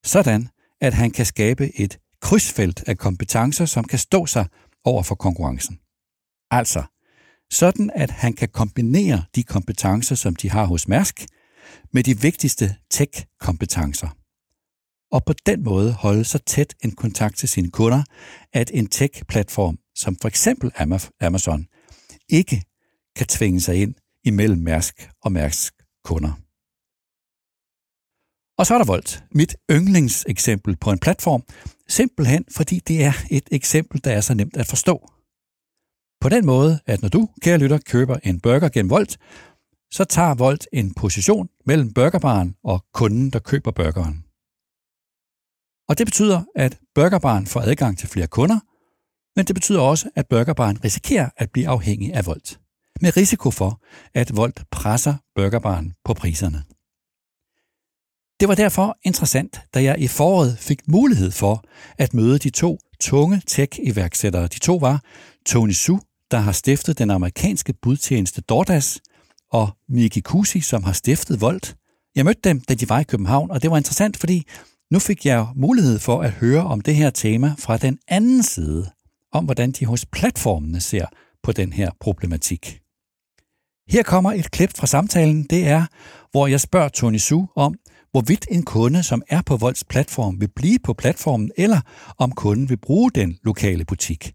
sådan 0.05 0.49
at 0.81 0.93
han 0.93 1.11
kan 1.11 1.25
skabe 1.25 1.79
et 1.79 1.99
krydsfelt 2.21 2.83
af 2.87 2.97
kompetencer, 2.97 3.65
som 3.65 3.83
kan 3.83 3.99
stå 3.99 4.25
sig 4.25 4.45
over 4.83 5.03
for 5.03 5.15
konkurrencen. 5.15 5.79
Altså, 6.51 6.83
sådan 7.51 7.91
at 7.95 8.11
han 8.11 8.33
kan 8.33 8.49
kombinere 8.49 9.23
de 9.35 9.43
kompetencer, 9.43 10.15
som 10.15 10.35
de 10.35 10.49
har 10.49 10.65
hos 10.65 10.87
Mærsk, 10.87 11.25
med 11.93 12.03
de 12.03 12.21
vigtigste 12.21 12.75
tech-kompetencer 12.89 14.18
og 15.11 15.25
på 15.25 15.33
den 15.45 15.63
måde 15.63 15.93
holde 15.93 16.23
så 16.23 16.37
tæt 16.37 16.75
en 16.83 16.91
kontakt 16.91 17.37
til 17.37 17.49
sine 17.49 17.71
kunder, 17.71 18.03
at 18.53 18.71
en 18.73 18.87
tech-platform 18.87 19.77
som 19.95 20.15
for 20.21 20.27
eksempel 20.27 20.71
Amazon 21.21 21.67
ikke 22.29 22.63
kan 23.15 23.27
tvinge 23.27 23.61
sig 23.61 23.75
ind 23.75 23.95
imellem 24.23 24.61
Mærsk 24.61 25.09
og 25.21 25.31
Mærsk 25.31 25.73
kunder. 26.03 26.33
Og 28.57 28.65
så 28.65 28.73
er 28.73 28.77
der 28.77 28.85
Volt, 28.85 29.23
mit 29.31 29.55
yndlingseksempel 29.71 30.77
på 30.77 30.91
en 30.91 30.99
platform, 30.99 31.43
simpelthen 31.87 32.45
fordi 32.55 32.79
det 32.79 33.03
er 33.03 33.13
et 33.31 33.47
eksempel, 33.51 34.03
der 34.03 34.11
er 34.11 34.21
så 34.21 34.33
nemt 34.33 34.57
at 34.57 34.67
forstå. 34.67 35.11
På 36.21 36.29
den 36.29 36.45
måde, 36.45 36.79
at 36.85 37.01
når 37.01 37.09
du, 37.09 37.29
kære 37.41 37.57
lytter, 37.57 37.77
køber 37.77 38.17
en 38.23 38.39
burger 38.39 38.69
gennem 38.69 38.89
Volt, 38.89 39.17
så 39.91 40.03
tager 40.03 40.33
Volt 40.35 40.67
en 40.73 40.93
position 40.93 41.49
mellem 41.65 41.93
burgerbaren 41.93 42.55
og 42.63 42.85
kunden, 42.93 43.29
der 43.29 43.39
køber 43.39 43.71
burgeren. 43.71 44.28
Og 45.89 45.97
det 45.97 46.07
betyder, 46.07 46.43
at 46.55 46.77
burgerbaren 46.95 47.47
får 47.47 47.61
adgang 47.61 47.97
til 47.97 48.09
flere 48.09 48.27
kunder, 48.27 48.59
men 49.35 49.45
det 49.45 49.55
betyder 49.55 49.81
også, 49.81 50.09
at 50.15 50.27
burgerbaren 50.27 50.83
risikerer 50.83 51.29
at 51.37 51.51
blive 51.51 51.67
afhængig 51.67 52.13
af 52.13 52.25
Volt. 52.25 52.59
Med 53.01 53.17
risiko 53.17 53.51
for, 53.51 53.81
at 54.13 54.35
Volt 54.35 54.63
presser 54.71 55.15
burgerbaren 55.35 55.93
på 56.05 56.13
priserne. 56.13 56.63
Det 58.39 58.47
var 58.47 58.55
derfor 58.55 58.97
interessant, 59.03 59.61
da 59.73 59.83
jeg 59.83 59.99
i 59.99 60.07
foråret 60.07 60.57
fik 60.57 60.87
mulighed 60.87 61.31
for 61.31 61.63
at 61.97 62.13
møde 62.13 62.39
de 62.39 62.49
to 62.49 62.79
tunge 62.99 63.41
tech-iværksættere. 63.47 64.47
De 64.47 64.59
to 64.59 64.75
var 64.75 65.03
Tony 65.45 65.71
Su, 65.71 65.97
der 66.31 66.37
har 66.37 66.51
stiftet 66.51 66.97
den 66.97 67.09
amerikanske 67.09 67.73
budtjeneste 67.73 68.41
DoorDash, 68.41 68.99
og 69.51 69.69
Miki 69.89 70.19
Kusi, 70.19 70.61
som 70.61 70.83
har 70.83 70.93
stiftet 70.93 71.41
Volt. 71.41 71.75
Jeg 72.15 72.25
mødte 72.25 72.41
dem, 72.43 72.61
da 72.61 72.73
de 72.73 72.89
var 72.89 72.99
i 72.99 73.03
København, 73.03 73.51
og 73.51 73.61
det 73.61 73.71
var 73.71 73.77
interessant, 73.77 74.17
fordi 74.17 74.47
nu 74.91 74.99
fik 74.99 75.25
jeg 75.25 75.47
mulighed 75.55 75.99
for 75.99 76.21
at 76.21 76.31
høre 76.31 76.63
om 76.63 76.81
det 76.81 76.95
her 76.95 77.09
tema 77.09 77.55
fra 77.59 77.77
den 77.77 77.99
anden 78.07 78.43
side, 78.43 78.91
om 79.31 79.45
hvordan 79.45 79.71
de 79.71 79.85
hos 79.85 80.05
platformene 80.05 80.79
ser 80.79 81.05
på 81.43 81.51
den 81.51 81.73
her 81.73 81.91
problematik. 81.99 82.79
Her 83.89 84.03
kommer 84.03 84.31
et 84.31 84.51
klip 84.51 84.77
fra 84.77 84.87
samtalen. 84.87 85.43
Det 85.43 85.67
er, 85.67 85.85
hvor 86.31 86.47
jeg 86.47 86.59
spørger 86.59 86.89
Tony 86.89 87.17
Su 87.17 87.45
om, 87.55 87.75
hvorvidt 88.11 88.45
en 88.51 88.63
kunde, 88.63 89.03
som 89.03 89.23
er 89.29 89.41
på 89.41 89.57
Volds 89.57 89.83
platform, 89.83 90.41
vil 90.41 90.49
blive 90.55 90.79
på 90.83 90.93
platformen, 90.93 91.51
eller 91.57 91.81
om 92.17 92.31
kunden 92.31 92.69
vil 92.69 92.77
bruge 92.77 93.11
den 93.11 93.37
lokale 93.43 93.85
butik. 93.85 94.33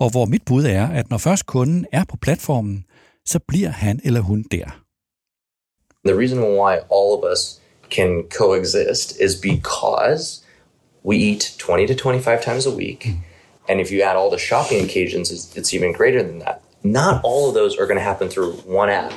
Og 0.00 0.10
hvor 0.10 0.24
mit 0.24 0.44
bud 0.44 0.64
er, 0.64 0.86
at 0.88 1.10
når 1.10 1.18
først 1.18 1.46
kunden 1.46 1.86
er 1.92 2.04
på 2.04 2.16
platformen, 2.16 2.84
så 3.26 3.38
bliver 3.48 3.68
han 3.68 4.00
eller 4.04 4.20
hun 4.20 4.42
der. 4.50 4.66
The 6.06 6.18
reason 6.18 6.38
why 6.38 6.72
all 6.72 7.10
of 7.16 7.32
us 7.32 7.61
can 7.92 8.24
coexist 8.24 9.20
is 9.20 9.36
because 9.36 10.44
we 11.04 11.18
eat 11.18 11.54
20 11.58 11.86
to 11.86 11.94
25 11.94 12.42
times 12.42 12.66
a 12.66 12.74
week. 12.74 13.10
And 13.68 13.80
if 13.80 13.90
you 13.92 14.02
add 14.02 14.16
all 14.16 14.30
the 14.30 14.38
shopping 14.38 14.84
occasions, 14.84 15.30
it's, 15.30 15.56
it's 15.56 15.72
even 15.72 15.92
greater 15.92 16.22
than 16.22 16.40
that. 16.40 16.62
Not 16.82 17.20
all 17.22 17.48
of 17.48 17.54
those 17.54 17.78
are 17.78 17.86
going 17.86 17.98
to 17.98 18.02
happen 18.02 18.28
through 18.28 18.54
one 18.54 18.88
app 18.88 19.12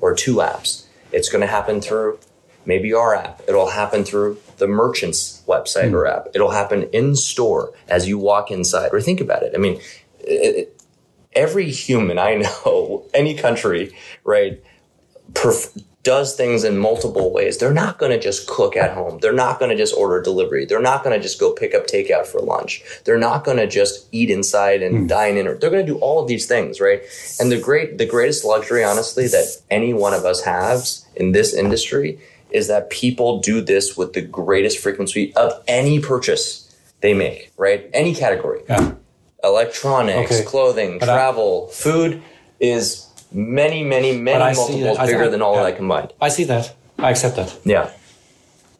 or 0.00 0.14
two 0.14 0.36
apps. 0.36 0.84
It's 1.10 1.28
going 1.28 1.40
to 1.40 1.46
happen 1.48 1.80
through 1.80 2.20
maybe 2.64 2.92
our 2.92 3.16
app. 3.16 3.42
It'll 3.48 3.70
happen 3.70 4.04
through 4.04 4.38
the 4.58 4.68
merchant's 4.68 5.42
website 5.48 5.90
mm. 5.90 5.94
or 5.94 6.06
app. 6.06 6.28
It'll 6.34 6.50
happen 6.50 6.84
in 6.92 7.16
store 7.16 7.72
as 7.88 8.06
you 8.06 8.18
walk 8.18 8.50
inside 8.50 8.90
or 8.92 9.00
think 9.00 9.20
about 9.20 9.42
it. 9.42 9.52
I 9.54 9.58
mean, 9.58 9.80
it, 10.20 10.80
every 11.32 11.70
human 11.70 12.18
I 12.18 12.34
know, 12.64 13.06
any 13.12 13.34
country, 13.34 13.96
right, 14.24 14.62
perf- 15.32 15.82
does 16.02 16.34
things 16.34 16.64
in 16.64 16.78
multiple 16.78 17.30
ways. 17.30 17.58
They're 17.58 17.74
not 17.74 17.98
going 17.98 18.12
to 18.12 18.18
just 18.18 18.46
cook 18.46 18.74
at 18.74 18.92
home. 18.92 19.18
They're 19.20 19.32
not 19.34 19.58
going 19.58 19.70
to 19.70 19.76
just 19.76 19.94
order 19.94 20.22
delivery. 20.22 20.64
They're 20.64 20.80
not 20.80 21.04
going 21.04 21.14
to 21.14 21.22
just 21.22 21.38
go 21.38 21.52
pick 21.52 21.74
up 21.74 21.86
takeout 21.86 22.26
for 22.26 22.40
lunch. 22.40 22.82
They're 23.04 23.18
not 23.18 23.44
going 23.44 23.58
to 23.58 23.66
just 23.66 24.08
eat 24.10 24.30
inside 24.30 24.82
and 24.82 25.04
mm. 25.04 25.08
dine 25.08 25.36
in. 25.36 25.46
Or 25.46 25.56
they're 25.56 25.70
going 25.70 25.84
to 25.84 25.92
do 25.92 25.98
all 25.98 26.22
of 26.22 26.28
these 26.28 26.46
things, 26.46 26.80
right? 26.80 27.02
And 27.38 27.52
the 27.52 27.60
great, 27.60 27.98
the 27.98 28.06
greatest 28.06 28.44
luxury, 28.44 28.82
honestly, 28.82 29.26
that 29.28 29.58
any 29.70 29.92
one 29.92 30.14
of 30.14 30.24
us 30.24 30.42
has 30.42 31.04
in 31.16 31.32
this 31.32 31.52
industry 31.52 32.18
is 32.50 32.68
that 32.68 32.88
people 32.90 33.40
do 33.40 33.60
this 33.60 33.96
with 33.96 34.14
the 34.14 34.22
greatest 34.22 34.78
frequency 34.78 35.34
of 35.34 35.52
any 35.68 36.00
purchase 36.00 36.66
they 37.00 37.12
make, 37.12 37.52
right? 37.58 37.90
Any 37.92 38.14
category. 38.14 38.62
Yeah. 38.68 38.94
Electronics, 39.44 40.32
okay. 40.32 40.44
clothing, 40.44 40.98
but 40.98 41.06
travel, 41.06 41.68
I- 41.70 41.74
food 41.74 42.22
is 42.58 43.06
many, 43.32 43.82
many, 43.82 44.18
many 44.18 44.54
multiples 44.54 44.98
bigger 44.98 45.28
than 45.30 45.42
all 45.42 45.56
yeah. 45.56 45.64
that 45.64 45.76
combined. 45.76 46.12
I 46.20 46.28
see 46.28 46.44
that. 46.44 46.74
I 46.98 47.10
accept 47.10 47.36
that. 47.36 47.56
Yeah. 47.64 47.90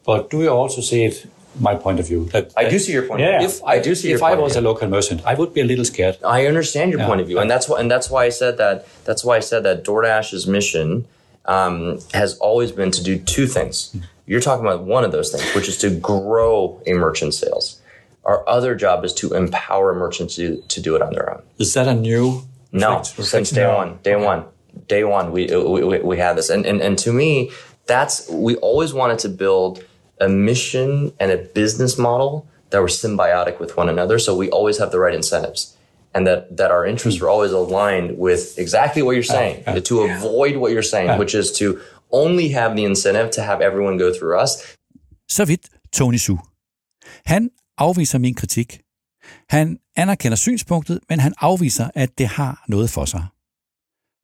But 0.04 0.30
do 0.30 0.42
you 0.42 0.50
also 0.50 0.80
see 0.80 1.04
it? 1.04 1.26
My 1.58 1.74
point 1.74 1.98
of 1.98 2.06
view. 2.06 2.26
That, 2.26 2.52
I 2.56 2.70
do 2.70 2.78
see 2.78 2.92
your 2.92 3.06
point. 3.08 3.22
Yeah, 3.22 3.42
if 3.42 3.62
I, 3.64 3.80
do 3.80 3.96
see. 3.96 4.12
If 4.12 4.22
I 4.22 4.36
was 4.36 4.54
a 4.54 4.60
local 4.60 4.88
merchant, 4.88 5.22
I 5.26 5.34
would 5.34 5.52
be 5.52 5.60
a 5.60 5.64
little 5.64 5.84
scared. 5.84 6.16
I 6.24 6.46
understand 6.46 6.92
your 6.92 7.00
yeah. 7.00 7.08
point 7.08 7.20
of 7.20 7.26
view, 7.26 7.40
and 7.40 7.50
that's 7.50 7.68
why, 7.68 7.80
and 7.80 7.90
that's 7.90 8.08
why 8.08 8.24
I 8.24 8.28
said 8.28 8.56
that. 8.58 8.86
That's 9.04 9.24
why 9.24 9.36
I 9.36 9.40
said 9.40 9.64
that 9.64 9.84
DoorDash's 9.84 10.46
mission 10.46 11.06
um, 11.46 11.98
has 12.14 12.38
always 12.38 12.70
been 12.70 12.92
to 12.92 13.02
do 13.02 13.18
two 13.18 13.48
things. 13.48 13.96
You're 14.26 14.40
talking 14.40 14.64
about 14.64 14.84
one 14.84 15.02
of 15.02 15.10
those 15.10 15.32
things, 15.32 15.52
which 15.54 15.68
is 15.68 15.76
to 15.78 15.90
grow 15.90 16.80
a 16.86 16.92
merchant 16.92 17.34
sales. 17.34 17.80
Our 18.24 18.48
other 18.48 18.76
job 18.76 19.04
is 19.04 19.12
to 19.14 19.34
empower 19.34 19.92
merchants 19.92 20.36
to, 20.36 20.62
to 20.68 20.80
do 20.80 20.94
it 20.94 21.02
on 21.02 21.12
their 21.14 21.28
own. 21.32 21.42
Is 21.58 21.74
that 21.74 21.88
a 21.88 21.94
new 21.94 22.42
no, 22.72 23.02
since 23.02 23.50
day 23.50 23.66
one, 23.66 23.98
day 24.02 24.14
okay. 24.14 24.24
one, 24.24 24.44
day 24.86 25.04
one, 25.04 25.26
uh, 25.26 25.30
we, 25.30 25.46
we, 25.84 25.98
we 26.00 26.16
had 26.18 26.36
this. 26.36 26.50
And, 26.50 26.66
and, 26.66 26.80
and 26.80 26.98
to 26.98 27.12
me, 27.12 27.50
that's, 27.86 28.28
we 28.30 28.56
always 28.56 28.92
wanted 28.92 29.18
to 29.20 29.28
build 29.28 29.84
a 30.20 30.28
mission 30.28 31.12
and 31.18 31.30
a 31.30 31.38
business 31.38 31.98
model 31.98 32.46
that 32.70 32.80
we're 32.80 32.86
symbiotic 32.86 33.58
with 33.58 33.76
one 33.76 33.88
another. 33.88 34.18
So 34.18 34.36
we 34.36 34.48
always 34.50 34.78
have 34.78 34.90
the 34.90 34.98
right 34.98 35.14
incentives 35.14 35.76
and 36.14 36.26
that, 36.26 36.56
that 36.56 36.70
our 36.70 36.86
interests 36.86 37.20
were 37.20 37.28
always 37.28 37.52
aligned 37.52 38.18
with 38.18 38.58
exactly 38.58 39.02
what 39.02 39.12
you're 39.12 39.22
saying 39.22 39.64
to 39.82 40.00
avoid 40.02 40.56
what 40.56 40.72
you're 40.72 40.82
saying, 40.82 41.18
which 41.18 41.34
is 41.34 41.52
to 41.52 41.80
only 42.12 42.48
have 42.48 42.76
the 42.76 42.84
incentive 42.84 43.30
to 43.30 43.42
have 43.42 43.60
everyone 43.60 43.96
go 43.96 44.12
through 44.12 44.38
us. 44.38 44.76
Så 45.28 45.44
vidt 45.44 45.68
Tony 45.92 46.18
Su. 46.18 46.38
Han 47.26 47.50
afviser 47.78 48.18
min 48.18 48.34
kritik. 48.34 48.80
Han 49.48 49.78
anerkender 49.96 50.36
synspunktet, 50.36 51.00
men 51.08 51.20
han 51.20 51.34
afviser, 51.38 51.90
at 51.94 52.18
det 52.18 52.26
har 52.26 52.64
noget 52.68 52.90
for 52.90 53.04
sig. 53.04 53.26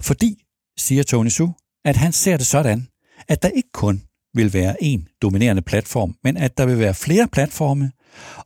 Fordi, 0.03 0.45
siger 0.79 1.03
Tony 1.03 1.29
Su, 1.29 1.49
at 1.85 1.97
han 1.97 2.13
ser 2.13 2.37
det 2.37 2.47
sådan, 2.47 2.89
at 3.29 3.43
der 3.43 3.49
ikke 3.49 3.71
kun 3.73 4.03
vil 4.35 4.53
være 4.53 4.83
en 4.83 5.09
dominerende 5.23 5.63
platform, 5.63 6.17
men 6.25 6.37
at 6.37 6.59
der 6.59 6.67
vil 6.67 6.79
være 6.79 6.95
flere 6.95 7.29
platforme, 7.29 7.93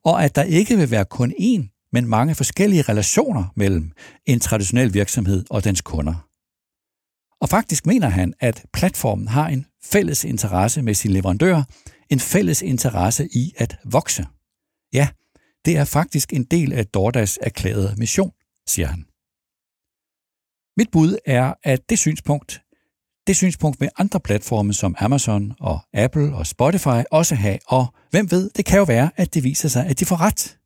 og 0.05 0.25
at 0.25 0.35
der 0.35 0.43
ikke 0.43 0.77
vil 0.77 0.91
være 0.91 1.05
kun 1.05 1.33
én, 1.33 1.89
men 1.93 2.07
mange 2.07 2.35
forskellige 2.35 2.83
relationer 2.83 3.45
mellem 3.57 3.93
en 4.27 4.41
traditionel 4.41 4.95
virksomhed 4.95 5.45
og 5.51 5.65
dens 5.65 5.81
kunder. 5.81 6.27
Og 7.41 7.49
faktisk 7.49 7.87
mener 7.87 8.09
han, 8.09 8.35
at 8.41 8.65
platformen 8.73 9.29
har 9.29 9.49
en 9.49 9.67
fælles 9.85 10.25
interesse 10.25 10.83
med 10.83 10.95
sin 10.95 11.11
leverandør, 11.11 11.63
en 12.11 12.21
fælles 12.21 12.63
interesse 12.63 13.29
i 13.33 13.53
at 13.57 13.79
vokse. 13.85 14.27
Ja, 14.93 15.09
det 15.65 15.77
er 15.77 15.85
faktisk 15.85 16.33
en 16.33 16.45
del 16.45 16.73
af 16.73 16.87
DoorDash 16.87 17.39
erklærede 17.43 17.95
mission, 17.99 18.33
siger 18.67 18.87
han. 18.87 19.05
Mit 20.77 20.91
bud 20.91 21.17
er, 21.27 21.55
at 21.63 21.91
det 21.91 21.99
synspunkt, 21.99 22.63
det 23.27 23.37
synspunkt 23.37 23.81
med 23.81 23.89
andre 23.99 24.21
platforme 24.21 24.73
som 24.75 24.97
Amazon 24.99 25.55
og 25.61 25.81
Apple 25.93 26.35
og 26.35 26.47
Spotify 26.47 27.03
også 27.11 27.35
have, 27.35 27.59
og 27.67 27.95
hvem 28.11 28.31
ved, 28.31 28.51
det 28.51 28.65
kan 28.65 28.79
jo 28.79 28.85
være, 28.85 29.11
at 29.17 29.35
det 29.35 29.45
viser 29.45 29.69
sig, 29.69 29.87
at 29.87 30.01
de 30.01 30.05
får 30.07 30.21
ret. 30.21 30.59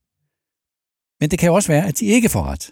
Men 1.20 1.30
det 1.30 1.38
kan 1.38 1.46
jo 1.46 1.54
også 1.54 1.72
være, 1.72 1.86
at 1.86 1.98
de 1.98 2.06
ikke 2.06 2.28
får 2.28 2.42
ret. 2.42 2.70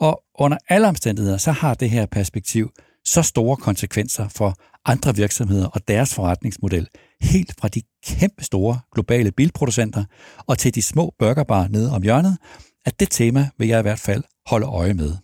Og 0.00 0.24
under 0.34 0.58
alle 0.68 0.88
omstændigheder, 0.88 1.36
så 1.36 1.52
har 1.52 1.74
det 1.74 1.90
her 1.90 2.06
perspektiv 2.06 2.70
så 3.04 3.22
store 3.22 3.56
konsekvenser 3.56 4.28
for 4.28 4.56
andre 4.84 5.16
virksomheder 5.16 5.66
og 5.66 5.88
deres 5.88 6.14
forretningsmodel, 6.14 6.88
helt 7.20 7.54
fra 7.60 7.68
de 7.68 7.82
kæmpe 8.06 8.44
store 8.44 8.80
globale 8.94 9.32
bilproducenter 9.32 10.04
og 10.46 10.58
til 10.58 10.74
de 10.74 10.82
små 10.82 11.14
burgerbarer 11.18 11.68
nede 11.68 11.92
om 11.92 12.02
hjørnet, 12.02 12.38
at 12.84 13.00
det 13.00 13.08
tema 13.10 13.48
vil 13.58 13.68
jeg 13.68 13.78
i 13.78 13.82
hvert 13.82 13.98
fald 13.98 14.22
holde 14.46 14.66
øje 14.66 14.94
med. 14.94 15.16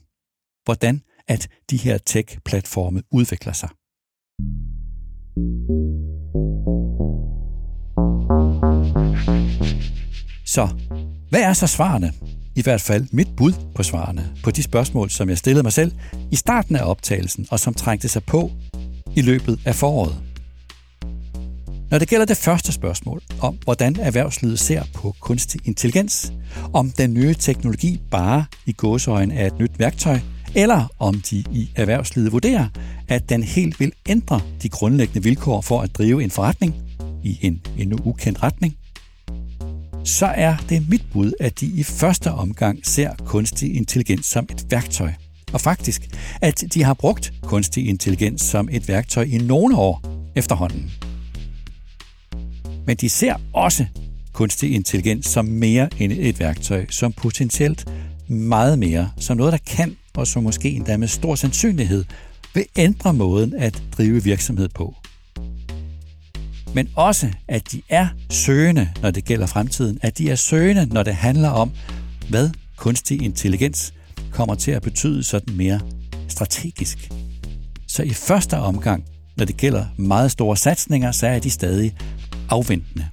Hvordan 0.65 1.03
at 1.29 1.49
de 1.71 1.77
her 1.77 1.99
tech-platforme 1.99 3.03
udvikler 3.13 3.53
sig. 3.53 3.69
Så 10.47 10.69
hvad 11.31 11.41
er 11.41 11.53
så 11.53 11.67
svarene? 11.67 12.13
I 12.57 12.63
hvert 12.63 12.81
fald 12.81 13.07
mit 13.13 13.29
bud 13.37 13.53
på 13.75 13.83
svarene 13.83 14.35
på 14.45 14.51
de 14.51 14.63
spørgsmål, 14.63 15.11
som 15.11 15.29
jeg 15.29 15.39
stillede 15.39 15.63
mig 15.63 15.73
selv 15.73 15.93
i 16.33 16.37
starten 16.37 16.77
af 16.77 16.91
optagelsen, 16.91 17.47
og 17.51 17.61
som 17.61 17.75
trængte 17.75 18.09
sig 18.09 18.25
på 18.25 18.51
i 19.17 19.23
løbet 19.23 19.61
af 19.67 19.75
foråret. 19.75 20.30
Når 21.91 21.99
det 21.99 22.09
gælder 22.09 22.27
det 22.27 22.37
første 22.37 22.73
spørgsmål 22.73 23.23
om, 23.41 23.59
hvordan 23.65 23.97
erhvervslivet 24.01 24.59
ser 24.59 24.83
på 24.95 25.15
kunstig 25.21 25.61
intelligens, 25.65 26.33
om 26.73 26.91
den 26.91 27.15
nye 27.15 27.35
teknologi 27.35 28.01
bare 28.11 28.45
i 28.67 28.73
gåsøjen 28.73 29.31
er 29.31 29.47
et 29.47 29.59
nyt 29.59 29.79
værktøj, 29.79 30.19
eller 30.55 30.93
om 30.99 31.23
de 31.31 31.45
i 31.53 31.71
erhvervslivet 31.77 32.33
vurderer, 32.33 32.69
at 33.09 33.29
den 33.29 33.43
helt 33.43 33.81
vil 33.81 33.93
ændre 34.09 34.41
de 34.63 34.69
grundlæggende 34.69 35.23
vilkår 35.23 35.61
for 35.61 35.81
at 35.81 35.95
drive 35.95 36.23
en 36.23 36.31
forretning 36.31 36.75
i 37.25 37.39
en 37.43 37.61
endnu 37.79 37.99
ukendt 38.05 38.43
retning, 38.43 38.77
så 40.05 40.27
er 40.27 40.57
det 40.69 40.89
mit 40.89 41.03
bud, 41.13 41.33
at 41.41 41.61
de 41.61 41.67
i 41.67 41.83
første 41.83 42.33
omgang 42.33 42.87
ser 42.87 43.11
kunstig 43.25 43.77
intelligens 43.77 44.27
som 44.27 44.47
et 44.51 44.67
værktøj. 44.71 45.13
Og 45.53 45.61
faktisk, 45.61 46.09
at 46.43 46.65
de 46.75 46.83
har 46.83 46.95
brugt 46.95 47.33
kunstig 47.43 47.89
intelligens 47.89 48.43
som 48.43 48.69
et 48.73 48.89
værktøj 48.89 49.23
i 49.23 49.39
nogle 49.39 49.77
år 49.77 50.03
efterhånden. 50.37 51.10
Men 52.87 52.97
de 52.97 53.09
ser 53.09 53.35
også 53.53 53.87
kunstig 54.33 54.75
intelligens 54.75 55.27
som 55.27 55.45
mere 55.45 55.89
end 55.99 56.13
et 56.13 56.41
værktøj, 56.41 56.87
som 56.91 57.13
potentielt 57.13 57.89
meget 58.29 58.79
mere, 58.79 59.11
som 59.19 59.37
noget, 59.37 59.53
der 59.53 59.59
kan, 59.67 59.97
og 60.15 60.27
som 60.27 60.43
måske 60.43 60.71
endda 60.71 60.97
med 60.97 61.09
stor 61.09 61.35
sandsynlighed, 61.35 62.05
vil 62.55 62.65
ændre 62.77 63.13
måden 63.13 63.55
at 63.55 63.83
drive 63.97 64.25
virksomhed 64.25 64.69
på 64.69 64.95
men 66.75 66.89
også 66.95 67.33
at 67.49 67.73
de 67.73 67.83
er 67.89 68.09
søgende, 68.31 68.89
når 69.03 69.11
det 69.11 69.25
gælder 69.25 69.47
fremtiden, 69.47 69.99
at 70.03 70.19
de 70.19 70.31
er 70.31 70.35
søgende, 70.35 70.87
når 70.87 71.03
det 71.03 71.15
handler 71.15 71.49
om, 71.49 71.71
hvad 72.29 72.51
kunstig 72.77 73.23
intelligens 73.23 73.95
kommer 74.33 74.55
til 74.55 74.71
at 74.71 74.83
betyde 74.83 75.25
sådan 75.25 75.57
mere 75.57 75.81
strategisk. 76.29 77.11
Så 77.87 78.03
i 78.03 78.11
første 78.11 78.59
omgang, 78.59 79.05
når 79.37 79.45
det 79.45 79.57
gælder 79.57 79.87
meget 79.97 80.31
store 80.31 80.57
satsninger, 80.57 81.13
så 81.13 81.27
er 81.27 81.39
de 81.39 81.51
stadig 81.51 81.97
afventende. 82.51 83.09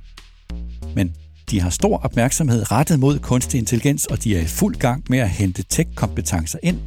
Men 0.96 1.14
de 1.52 1.62
har 1.62 1.70
stor 1.70 1.98
opmærksomhed 1.98 2.72
rettet 2.72 3.00
mod 3.00 3.20
kunstig 3.20 3.58
intelligens, 3.58 4.06
og 4.06 4.24
de 4.24 4.38
er 4.38 4.42
i 4.42 4.46
fuld 4.46 4.76
gang 4.76 5.04
med 5.10 5.20
at 5.20 5.30
hente 5.30 5.64
tech-kompetencer 5.64 6.60
ind, 6.64 6.80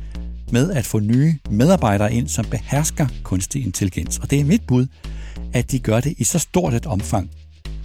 med 0.52 0.70
at 0.70 0.86
få 0.86 1.00
nye 1.00 1.38
medarbejdere 1.50 2.14
ind, 2.14 2.28
som 2.28 2.44
behersker 2.50 3.06
kunstig 3.22 3.64
intelligens. 3.64 4.18
Og 4.18 4.30
det 4.30 4.40
er 4.40 4.44
mit 4.44 4.62
bud, 4.66 4.86
at 5.52 5.70
de 5.70 5.78
gør 5.78 6.00
det 6.00 6.14
i 6.18 6.24
så 6.24 6.38
stort 6.38 6.74
et 6.74 6.86
omfang, 6.86 7.30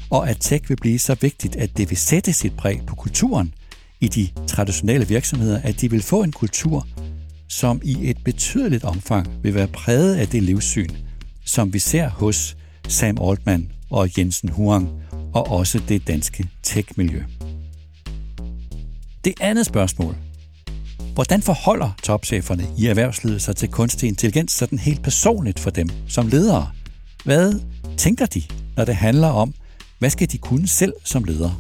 og 0.10 0.30
at 0.30 0.38
tech 0.40 0.70
vil 0.70 0.78
blive 0.82 1.00
så 1.00 1.16
vigtigt, 1.22 1.56
at 1.56 1.78
det 1.78 1.90
vil 1.90 1.98
sætte 1.98 2.34
sit 2.34 2.54
præg 2.58 2.82
på 2.88 2.96
kulturen 2.96 3.54
i 4.02 4.08
de 4.08 4.28
traditionelle 4.48 5.08
virksomheder, 5.08 5.62
at 5.64 5.82
de 5.82 5.92
vil 5.92 6.02
få 6.02 6.24
en 6.24 6.32
kultur, 6.32 6.88
som 7.48 7.82
i 7.84 8.10
et 8.10 8.18
betydeligt 8.26 8.84
omfang 8.84 9.28
vil 9.44 9.54
være 9.54 9.68
præget 9.68 10.16
af 10.16 10.28
det 10.28 10.44
livssyn, 10.44 10.90
som 11.46 11.74
vi 11.74 11.80
ser 11.80 12.10
hos 12.10 12.58
Sam 12.88 13.18
Altman 13.22 13.75
og 13.96 14.18
Jensen 14.18 14.50
Huang, 14.50 14.90
og 15.34 15.52
også 15.52 15.82
det 15.88 16.08
danske 16.08 16.48
tech-miljø. 16.64 17.24
Det 19.24 19.34
andet 19.42 19.66
spørgsmål. 19.66 20.16
Hvordan 21.14 21.42
forholder 21.42 21.92
topcheferne 22.04 22.68
i 22.78 22.86
erhvervslivet 22.86 23.42
sig 23.42 23.56
til 23.56 23.70
kunstig 23.70 24.08
intelligens 24.08 24.52
sådan 24.52 24.80
helt 24.80 25.04
personligt 25.04 25.60
for 25.60 25.70
dem 25.70 25.90
som 26.08 26.28
ledere? 26.28 26.72
Hvad 27.26 27.60
tænker 27.98 28.26
de, 28.26 28.42
når 28.78 28.86
det 28.86 28.96
handler 28.96 29.28
om, 29.28 29.54
hvad 30.00 30.10
skal 30.10 30.32
de 30.32 30.38
kunne 30.38 30.68
selv 30.68 30.94
som 31.04 31.24
ledere? 31.24 31.56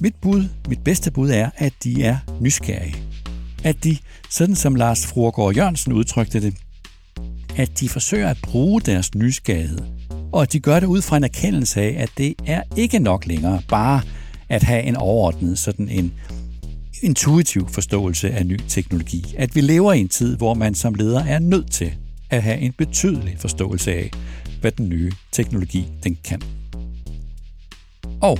Mit 0.00 0.14
bud, 0.22 0.48
mit 0.68 0.84
bedste 0.84 1.10
bud 1.10 1.30
er, 1.30 1.50
at 1.56 1.72
de 1.84 2.04
er 2.04 2.18
nysgerrige. 2.40 2.96
At 3.64 3.84
de, 3.84 3.98
sådan 4.30 4.54
som 4.54 4.74
Lars 4.74 5.06
Fruergaard 5.06 5.54
Jørgensen 5.54 5.92
udtrykte 5.92 6.40
det, 6.40 6.54
at 7.56 7.80
de 7.80 7.88
forsøger 7.88 8.28
at 8.28 8.38
bruge 8.42 8.80
deres 8.80 9.14
nysgerrighed, 9.14 9.95
og 10.32 10.42
at 10.42 10.52
de 10.52 10.60
gør 10.60 10.80
det 10.80 10.86
ud 10.86 11.02
fra 11.02 11.16
en 11.16 11.24
erkendelse 11.24 11.80
af, 11.80 11.94
at 11.98 12.10
det 12.18 12.34
er 12.46 12.62
ikke 12.76 12.98
nok 12.98 13.26
længere 13.26 13.62
bare 13.68 14.00
at 14.48 14.62
have 14.62 14.82
en 14.82 14.96
overordnet, 14.96 15.58
sådan 15.58 15.88
en 15.88 16.12
intuitiv 17.02 17.68
forståelse 17.68 18.30
af 18.30 18.46
ny 18.46 18.60
teknologi. 18.68 19.34
At 19.38 19.54
vi 19.54 19.60
lever 19.60 19.92
i 19.92 20.00
en 20.00 20.08
tid, 20.08 20.36
hvor 20.36 20.54
man 20.54 20.74
som 20.74 20.94
leder 20.94 21.24
er 21.24 21.38
nødt 21.38 21.72
til 21.72 21.94
at 22.30 22.42
have 22.42 22.58
en 22.58 22.72
betydelig 22.72 23.36
forståelse 23.38 23.94
af, 23.94 24.10
hvad 24.60 24.72
den 24.72 24.88
nye 24.88 25.12
teknologi 25.32 25.86
den 26.04 26.18
kan. 26.24 26.42
Og 28.20 28.38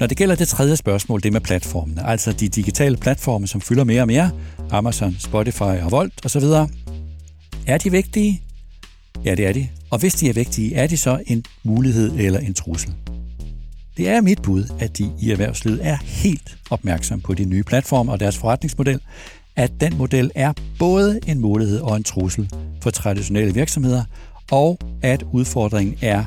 når 0.00 0.06
det 0.06 0.16
gælder 0.16 0.34
det 0.34 0.48
tredje 0.48 0.76
spørgsmål, 0.76 1.22
det 1.22 1.32
med 1.32 1.40
platformene, 1.40 2.06
altså 2.06 2.32
de 2.32 2.48
digitale 2.48 2.96
platforme, 2.96 3.46
som 3.46 3.60
fylder 3.60 3.84
mere 3.84 4.00
og 4.00 4.06
mere, 4.06 4.30
Amazon, 4.70 5.16
Spotify 5.18 5.62
og 5.62 5.90
Volt 5.90 6.24
osv., 6.24 6.42
er 7.66 7.78
de 7.78 7.90
vigtige? 7.90 8.42
Ja, 9.24 9.34
det 9.34 9.46
er 9.46 9.52
de. 9.52 9.68
Og 9.94 10.00
hvis 10.00 10.14
de 10.14 10.28
er 10.28 10.32
vigtige, 10.32 10.74
er 10.74 10.86
de 10.86 10.96
så 10.96 11.22
en 11.26 11.44
mulighed 11.62 12.12
eller 12.12 12.40
en 12.40 12.54
trussel? 12.54 12.94
Det 13.96 14.08
er 14.08 14.20
mit 14.20 14.42
bud, 14.42 14.64
at 14.80 14.98
de 14.98 15.12
i 15.20 15.30
erhvervslivet 15.30 15.86
er 15.86 15.96
helt 16.02 16.58
opmærksom 16.70 17.20
på 17.20 17.34
de 17.34 17.44
nye 17.44 17.62
platforme 17.62 18.12
og 18.12 18.20
deres 18.20 18.38
forretningsmodel, 18.38 19.00
at 19.56 19.72
den 19.80 19.96
model 19.96 20.30
er 20.34 20.52
både 20.78 21.20
en 21.26 21.40
mulighed 21.40 21.80
og 21.80 21.96
en 21.96 22.04
trussel 22.04 22.50
for 22.82 22.90
traditionelle 22.90 23.54
virksomheder, 23.54 24.04
og 24.50 24.78
at 25.02 25.22
udfordringen 25.32 25.96
er 26.02 26.24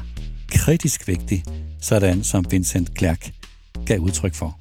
kritisk 0.51 1.07
vigtig, 1.07 1.43
sådan 1.81 2.23
som 2.23 2.45
Vincent 2.51 2.97
Clerc 2.97 3.29
gav 3.85 3.99
udtryk 3.99 4.35
for. 4.35 4.59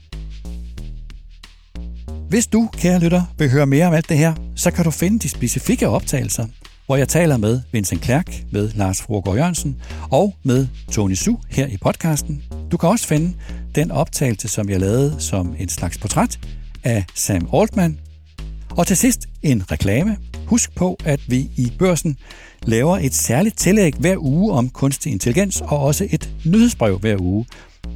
Hvis 2.28 2.46
du, 2.46 2.68
kære 2.72 3.00
lytter, 3.00 3.22
vil 3.38 3.50
høre 3.50 3.66
mere 3.66 3.86
om 3.86 3.94
alt 3.94 4.08
det 4.08 4.18
her, 4.18 4.34
så 4.56 4.70
kan 4.70 4.84
du 4.84 4.90
finde 4.90 5.18
de 5.18 5.28
specifikke 5.28 5.88
optagelser, 5.88 6.46
hvor 6.86 6.96
jeg 6.96 7.08
taler 7.08 7.36
med 7.36 7.60
Vincent 7.72 8.04
Clerc, 8.04 8.26
med 8.52 8.70
Lars 8.74 9.02
Frogård 9.02 9.36
Jørgensen 9.36 9.76
og 10.10 10.34
med 10.42 10.66
Tony 10.92 11.14
Su 11.14 11.36
her 11.50 11.66
i 11.66 11.76
podcasten. 11.76 12.42
Du 12.70 12.76
kan 12.76 12.88
også 12.88 13.06
finde 13.06 13.32
den 13.74 13.90
optagelse, 13.90 14.48
som 14.48 14.68
jeg 14.68 14.80
lavede 14.80 15.16
som 15.18 15.54
en 15.58 15.68
slags 15.68 15.98
portræt 15.98 16.38
af 16.84 17.04
Sam 17.14 17.48
Altman. 17.52 17.98
Og 18.70 18.86
til 18.86 18.96
sidst 18.96 19.26
en 19.42 19.70
reklame. 19.70 20.16
Husk 20.46 20.74
på, 20.74 20.98
at 21.04 21.20
vi 21.28 21.50
i 21.56 21.72
børsen 21.78 22.16
laver 22.62 22.98
et 22.98 23.14
særligt 23.14 23.58
tillæg 23.58 23.94
hver 23.94 24.16
uge 24.18 24.52
om 24.52 24.68
kunstig 24.68 25.12
intelligens 25.12 25.60
og 25.60 25.80
også 25.80 26.08
et 26.10 26.30
nyhedsbrev 26.44 26.98
hver 26.98 27.16
uge. 27.20 27.46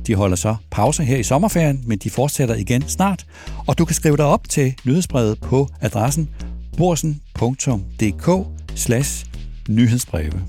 De 0.07 0.15
holder 0.15 0.37
så 0.37 0.57
pause 0.71 1.05
her 1.05 1.17
i 1.17 1.23
sommerferien, 1.23 1.83
men 1.87 1.99
de 1.99 2.11
fortsætter 2.11 2.55
igen 2.55 2.89
snart. 2.89 3.27
Og 3.67 3.79
du 3.79 3.85
kan 3.85 3.95
skrive 3.95 4.17
dig 4.17 4.25
op 4.25 4.49
til 4.49 4.75
nyhedsbrevet 4.85 5.41
på 5.41 5.69
adressen 5.81 6.31
borsen.dk 6.77 8.60
slash 8.75 9.27
nyhedsbreve. 9.69 10.43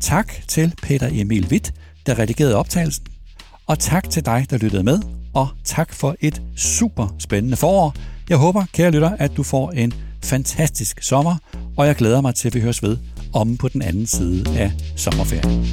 Tak 0.00 0.32
til 0.48 0.74
Peter 0.82 1.08
Emil 1.12 1.46
Witt, 1.50 1.74
der 2.06 2.18
redigerede 2.18 2.56
optagelsen. 2.56 3.04
Og 3.66 3.78
tak 3.78 4.10
til 4.10 4.26
dig, 4.26 4.46
der 4.50 4.58
lyttede 4.58 4.82
med. 4.82 5.00
Og 5.34 5.48
tak 5.64 5.94
for 5.94 6.16
et 6.20 6.42
super 6.56 7.14
spændende 7.18 7.56
forår. 7.56 7.94
Jeg 8.28 8.36
håber, 8.36 8.64
kære 8.72 8.90
lytter, 8.90 9.10
at 9.10 9.36
du 9.36 9.42
får 9.42 9.70
en 9.70 9.92
fantastisk 10.24 11.02
sommer, 11.02 11.36
og 11.76 11.86
jeg 11.86 11.96
glæder 11.96 12.20
mig 12.20 12.34
til, 12.34 12.48
at 12.48 12.54
vi 12.54 12.60
høres 12.60 12.82
ved 12.82 12.98
om 13.34 13.56
på 13.56 13.68
den 13.68 13.82
anden 13.82 14.06
side 14.06 14.58
af 14.58 14.72
sommerferien. 14.96 15.64